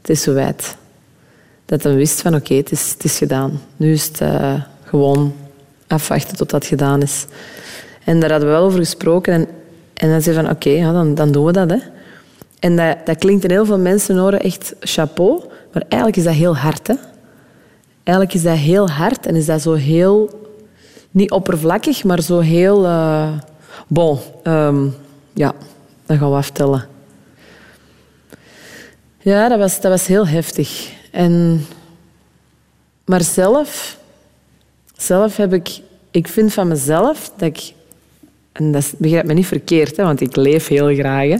[0.00, 0.76] Het is zo wijd.
[1.66, 3.60] Dat hij wist van, oké, het, is, het is gedaan.
[3.76, 4.54] Nu is het eh,
[4.84, 5.34] gewoon
[5.86, 7.26] afwachten tot dat gedaan is.
[8.04, 9.32] En daar hadden we wel over gesproken.
[9.32, 9.46] En,
[9.94, 11.70] en dan zei van, oké, ja, dan, dan doen we dat.
[11.70, 11.78] Hè.
[12.58, 15.42] En dat, dat klinkt in heel veel mensen echt chapeau,
[15.72, 16.86] maar eigenlijk is dat heel hard.
[16.86, 16.94] Hè?
[18.02, 20.30] Eigenlijk is dat heel hard en is dat zo heel,
[21.10, 23.28] niet oppervlakkig, maar zo heel, eh,
[23.88, 24.86] bon, ehm,
[25.32, 25.54] ja,
[26.06, 26.86] dan gaan we aftellen.
[29.18, 30.92] Ja, dat was, dat was heel heftig.
[31.10, 31.64] En,
[33.04, 33.98] maar zelf,
[34.96, 35.80] zelf heb ik,
[36.10, 37.72] ik vind van mezelf dat ik
[38.58, 41.38] en dat begrijp me niet verkeerd, hè, want ik leef heel graag.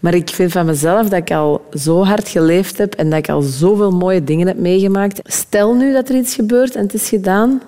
[0.00, 3.28] Maar ik vind van mezelf dat ik al zo hard geleefd heb en dat ik
[3.28, 5.20] al zoveel mooie dingen heb meegemaakt.
[5.22, 7.62] Stel nu dat er iets gebeurt en het is gedaan.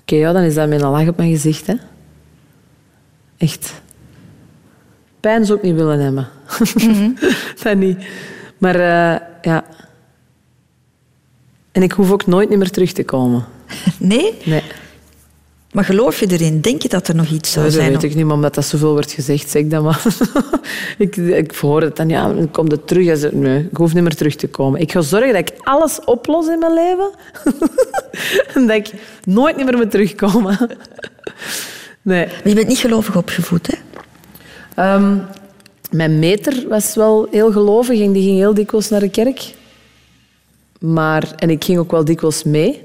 [0.00, 1.66] Oké, ja, dan is dat met een lach op mijn gezicht.
[1.66, 1.74] Hè.
[3.36, 3.72] Echt.
[5.20, 6.28] Pijn zou ik niet willen hebben.
[7.62, 7.98] dat niet.
[8.58, 9.64] Maar eh, ja.
[11.72, 13.44] En ik hoef ook nooit meer terug te komen.
[13.98, 14.34] Nee?
[14.44, 14.62] Nee.
[15.72, 16.60] Maar geloof je erin?
[16.60, 17.90] Denk je dat er nog iets zou dat zijn?
[17.90, 20.02] weet ik niet, maar omdat dat zoveel wordt gezegd, zeg ik dat maar.
[20.98, 23.18] ik, ik hoor het dan, ja, dan komt het terug.
[23.18, 24.80] Ze- Nee, ik hoef niet meer terug te komen.
[24.80, 27.10] Ik ga zorgen dat ik alles oplos in mijn leven.
[28.54, 28.92] en dat ik
[29.24, 30.58] nooit meer moet terugkomen.
[32.04, 32.26] Nee.
[32.26, 33.76] Maar je bent niet gelovig opgevoed, hè?
[34.74, 35.18] Ehm,
[35.90, 39.54] mijn meter was wel heel gelovig en die ging heel dikwijls naar de kerk.
[40.80, 42.82] Maar, en ik ging ook wel dikwijls mee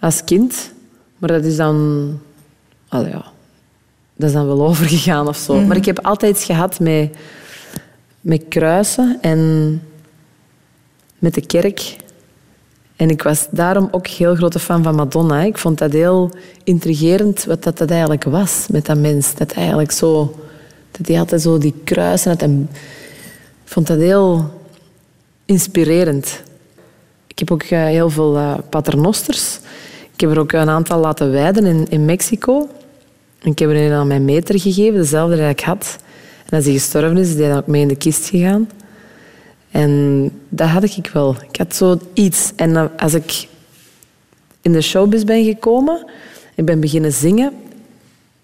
[0.00, 0.72] als kind.
[1.18, 2.18] Maar dat is dan...
[2.88, 3.24] Allee, ja,
[4.16, 5.60] dat is dan wel overgegaan of zo.
[5.60, 7.16] Maar ik heb altijd iets gehad met,
[8.20, 9.82] met kruisen en
[11.18, 11.96] met de kerk.
[12.96, 15.42] En ik was daarom ook heel grote fan van Madonna.
[15.42, 16.30] Ik vond dat heel
[16.64, 19.34] intrigerend wat dat, dat eigenlijk was met dat mens.
[19.34, 20.34] Dat eigenlijk zo...
[20.90, 22.42] Dat hij altijd zo die kruisen had.
[22.42, 22.68] En
[23.64, 24.50] ik vond dat heel
[25.44, 26.42] inspirerend.
[27.26, 29.58] Ik heb ook eh, heel veel eh, paternosters.
[30.12, 32.68] Ik heb er ook een aantal laten wijden in, in Mexico.
[33.42, 35.98] Ik heb er een aan mijn meter gegeven, dezelfde die ik had.
[36.48, 38.68] En als hij gestorven is, is hij dan ook mee in de kist gegaan.
[39.76, 41.36] En dat had ik wel.
[41.50, 42.52] Ik had zo iets.
[42.56, 43.48] En als ik
[44.62, 46.06] in de showbiz ben gekomen,
[46.54, 47.52] ik ben beginnen zingen,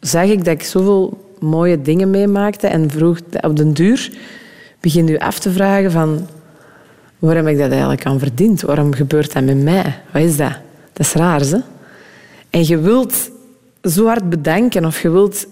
[0.01, 4.13] zag ik dat ik zoveel mooie dingen meemaakte en vroeg op den duur
[4.81, 6.29] begin je af te vragen van
[7.19, 8.61] waarom ik dat eigenlijk aan verdiend?
[8.61, 10.01] Waarom gebeurt dat met mij?
[10.13, 10.53] Wat is dat?
[10.93, 11.59] Dat is raar, hè?
[12.51, 13.31] En je wilt
[13.83, 14.85] zo hard bedanken.
[14.85, 15.47] Of je wilt...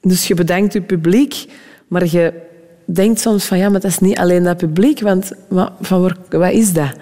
[0.00, 1.46] Dus je bedankt je publiek,
[1.88, 2.50] maar je
[2.84, 5.32] denkt soms van ja, maar dat is niet alleen dat publiek, want
[5.80, 6.92] van waar, wat is dat?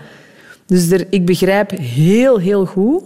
[0.66, 3.02] Dus er, ik begrijp heel, heel goed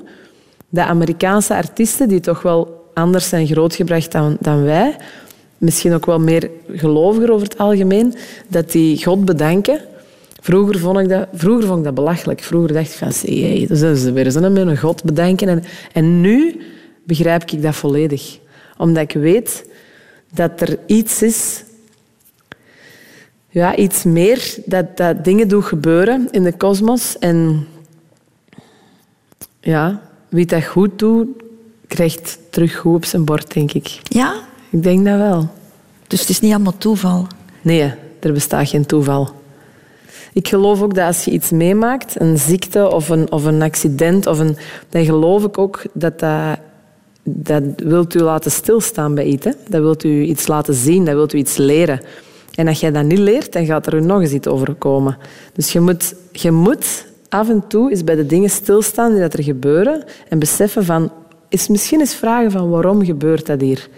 [0.68, 4.96] dat Amerikaanse artiesten, die toch wel anders zijn grootgebracht dan, dan wij,
[5.58, 8.14] misschien ook wel meer geloviger over het algemeen,
[8.48, 9.80] dat die God bedanken.
[10.40, 12.42] Vroeger vond ik dat, vroeger vond ik dat belachelijk.
[12.42, 15.48] Vroeger dacht ik van, zie, dat is weer eens met een God bedanken.
[15.48, 15.62] En,
[15.92, 16.60] en nu
[17.04, 18.38] begrijp ik dat volledig.
[18.76, 19.68] Omdat ik weet
[20.34, 21.64] dat er iets is,
[23.54, 27.18] ja, iets meer, dat, dat dingen doen gebeuren in de kosmos.
[27.18, 27.66] En
[29.60, 31.28] ja, wie dat goed doet,
[31.86, 34.00] krijgt terug goed op zijn bord, denk ik.
[34.02, 34.34] Ja?
[34.70, 35.48] Ik denk dat wel.
[36.06, 37.26] Dus het is niet allemaal toeval?
[37.62, 39.28] Nee, er bestaat geen toeval.
[40.32, 44.26] Ik geloof ook dat als je iets meemaakt, een ziekte of een, of een accident,
[44.26, 44.56] of een,
[44.88, 46.58] dan geloof ik ook dat dat,
[47.22, 49.44] dat wilt u laten stilstaan bij iets.
[49.44, 49.52] Hè?
[49.68, 52.00] Dat wilt u iets laten zien, dat wilt u iets leren.
[52.54, 55.18] En als jij dat niet leert, dan gaat er nog eens iets overkomen.
[55.52, 59.32] Dus je moet, je moet af en toe eens bij de dingen stilstaan die dat
[59.32, 61.12] er gebeuren en beseffen van,
[61.48, 63.88] is misschien eens vragen van waarom gebeurt dat hier?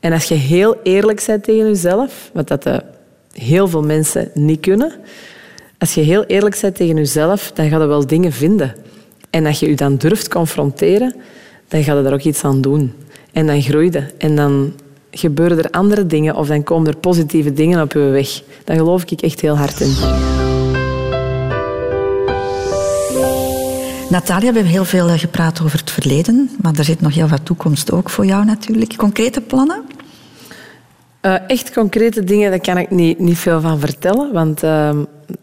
[0.00, 2.76] En als je heel eerlijk bent tegen jezelf, wat dat eh,
[3.32, 4.92] heel veel mensen niet kunnen,
[5.78, 8.74] als je heel eerlijk bent tegen jezelf, dan ga je wel dingen vinden.
[9.30, 11.14] En als je je dan durft confronteren,
[11.68, 12.92] dan ga je daar ook iets aan doen.
[13.32, 14.04] En dan groei je.
[14.18, 14.72] En dan
[15.10, 18.42] gebeuren er andere dingen of dan komen er positieve dingen op je weg.
[18.64, 19.94] Daar geloof ik echt heel hard in.
[24.10, 27.28] Natalia, we hebben heel veel eh, gepraat over het verleden, maar er zit nog heel
[27.28, 28.96] wat toekomst ook voor jou natuurlijk.
[28.96, 29.82] Concrete plannen?
[31.22, 34.90] Uh, echt concrete dingen, daar kan ik niet, niet veel van vertellen, want uh,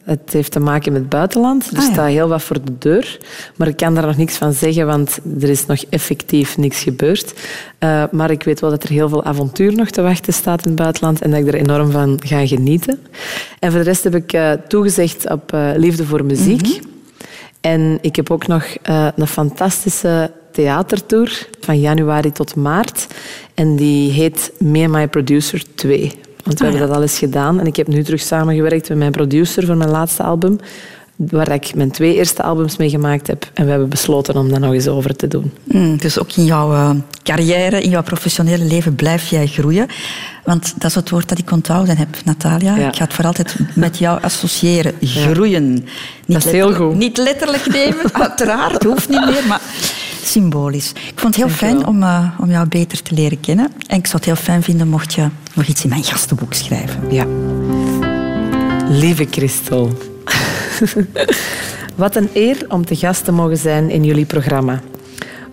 [0.03, 1.71] het heeft te maken met het buitenland.
[1.71, 3.17] Er ah, staat heel wat voor de deur,
[3.55, 7.33] maar ik kan daar nog niks van zeggen, want er is nog effectief niks gebeurd.
[7.79, 10.71] Uh, maar ik weet wel dat er heel veel avontuur nog te wachten staat in
[10.71, 12.99] het buitenland en dat ik er enorm van ga genieten.
[13.59, 16.61] En voor de rest heb ik toegezegd op liefde voor muziek.
[16.61, 16.91] Mhm.
[17.61, 18.65] En ik heb ook nog
[19.15, 23.07] een fantastische theatertour van januari tot maart.
[23.53, 26.11] En die heet Me and My Producer 2.
[26.43, 27.59] Want we ah, hebben dat al eens gedaan.
[27.59, 30.59] En ik heb nu terug samengewerkt met mijn producer voor mijn laatste album.
[31.15, 33.49] Waar ik mijn twee eerste albums mee gemaakt heb.
[33.53, 35.51] En we hebben besloten om dat nog eens over te doen.
[35.63, 36.89] Mm, dus ook in jouw uh,
[37.23, 39.87] carrière, in jouw professionele leven blijf jij groeien.
[40.43, 42.75] Want dat is het woord dat ik onthouden heb, Natalia.
[42.75, 44.93] Ik ga het voor altijd met jou associëren.
[45.01, 45.73] Groeien.
[45.73, 45.83] Niet
[46.25, 46.95] dat is heel goed.
[46.95, 48.83] Niet letterlijk nemen, uiteraard.
[48.83, 49.61] Hoeft niet meer, maar
[50.25, 50.89] symbolisch.
[50.89, 53.71] Ik vond het heel fijn om, uh, om jou beter te leren kennen.
[53.87, 57.11] En ik zou het heel fijn vinden mocht je nog iets in mijn gastenboek schrijven.
[57.11, 57.25] Ja.
[58.89, 59.91] Lieve Christel.
[61.95, 64.81] wat een eer om te gast te mogen zijn in jullie programma.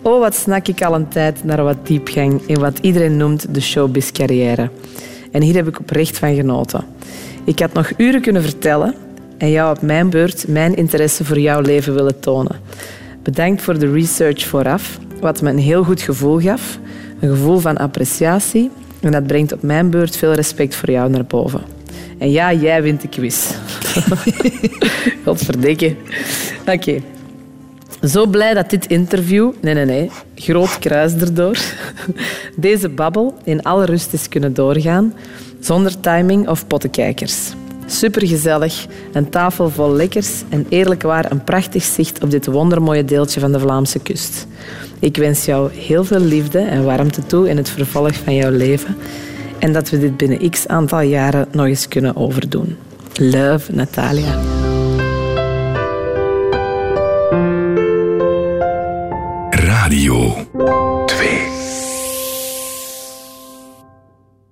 [0.01, 3.61] Oh, wat snak ik al een tijd naar wat diepgang in wat iedereen noemt de
[3.61, 4.69] showbiz-carrière.
[5.31, 6.83] En hier heb ik oprecht van genoten.
[7.43, 8.95] Ik had nog uren kunnen vertellen
[9.37, 12.59] en jou op mijn beurt mijn interesse voor jouw leven willen tonen.
[13.23, 16.79] Bedankt voor de research vooraf, wat me een heel goed gevoel gaf.
[17.19, 18.71] Een gevoel van appreciatie.
[18.99, 21.61] En dat brengt op mijn beurt veel respect voor jou naar boven.
[22.17, 23.51] En ja, jij wint de quiz.
[25.25, 25.95] Godverdikke.
[26.65, 27.01] Oké.
[28.03, 31.57] Zo blij dat dit interview, nee, nee, nee, groot kruis erdoor,
[32.55, 35.13] deze babbel in alle rust is kunnen doorgaan,
[35.59, 37.53] zonder timing of pottenkijkers.
[37.91, 43.39] Supergezellig, een tafel vol lekkers en eerlijk waar een prachtig zicht op dit wondermooie deeltje
[43.39, 44.47] van de Vlaamse kust.
[44.99, 48.95] Ik wens jou heel veel liefde en warmte toe in het vervolg van jouw leven
[49.59, 52.77] en dat we dit binnen x aantal jaren nog eens kunnen overdoen.
[53.13, 54.39] Love, Natalia.
[59.49, 60.35] Radio
[61.05, 61.40] 2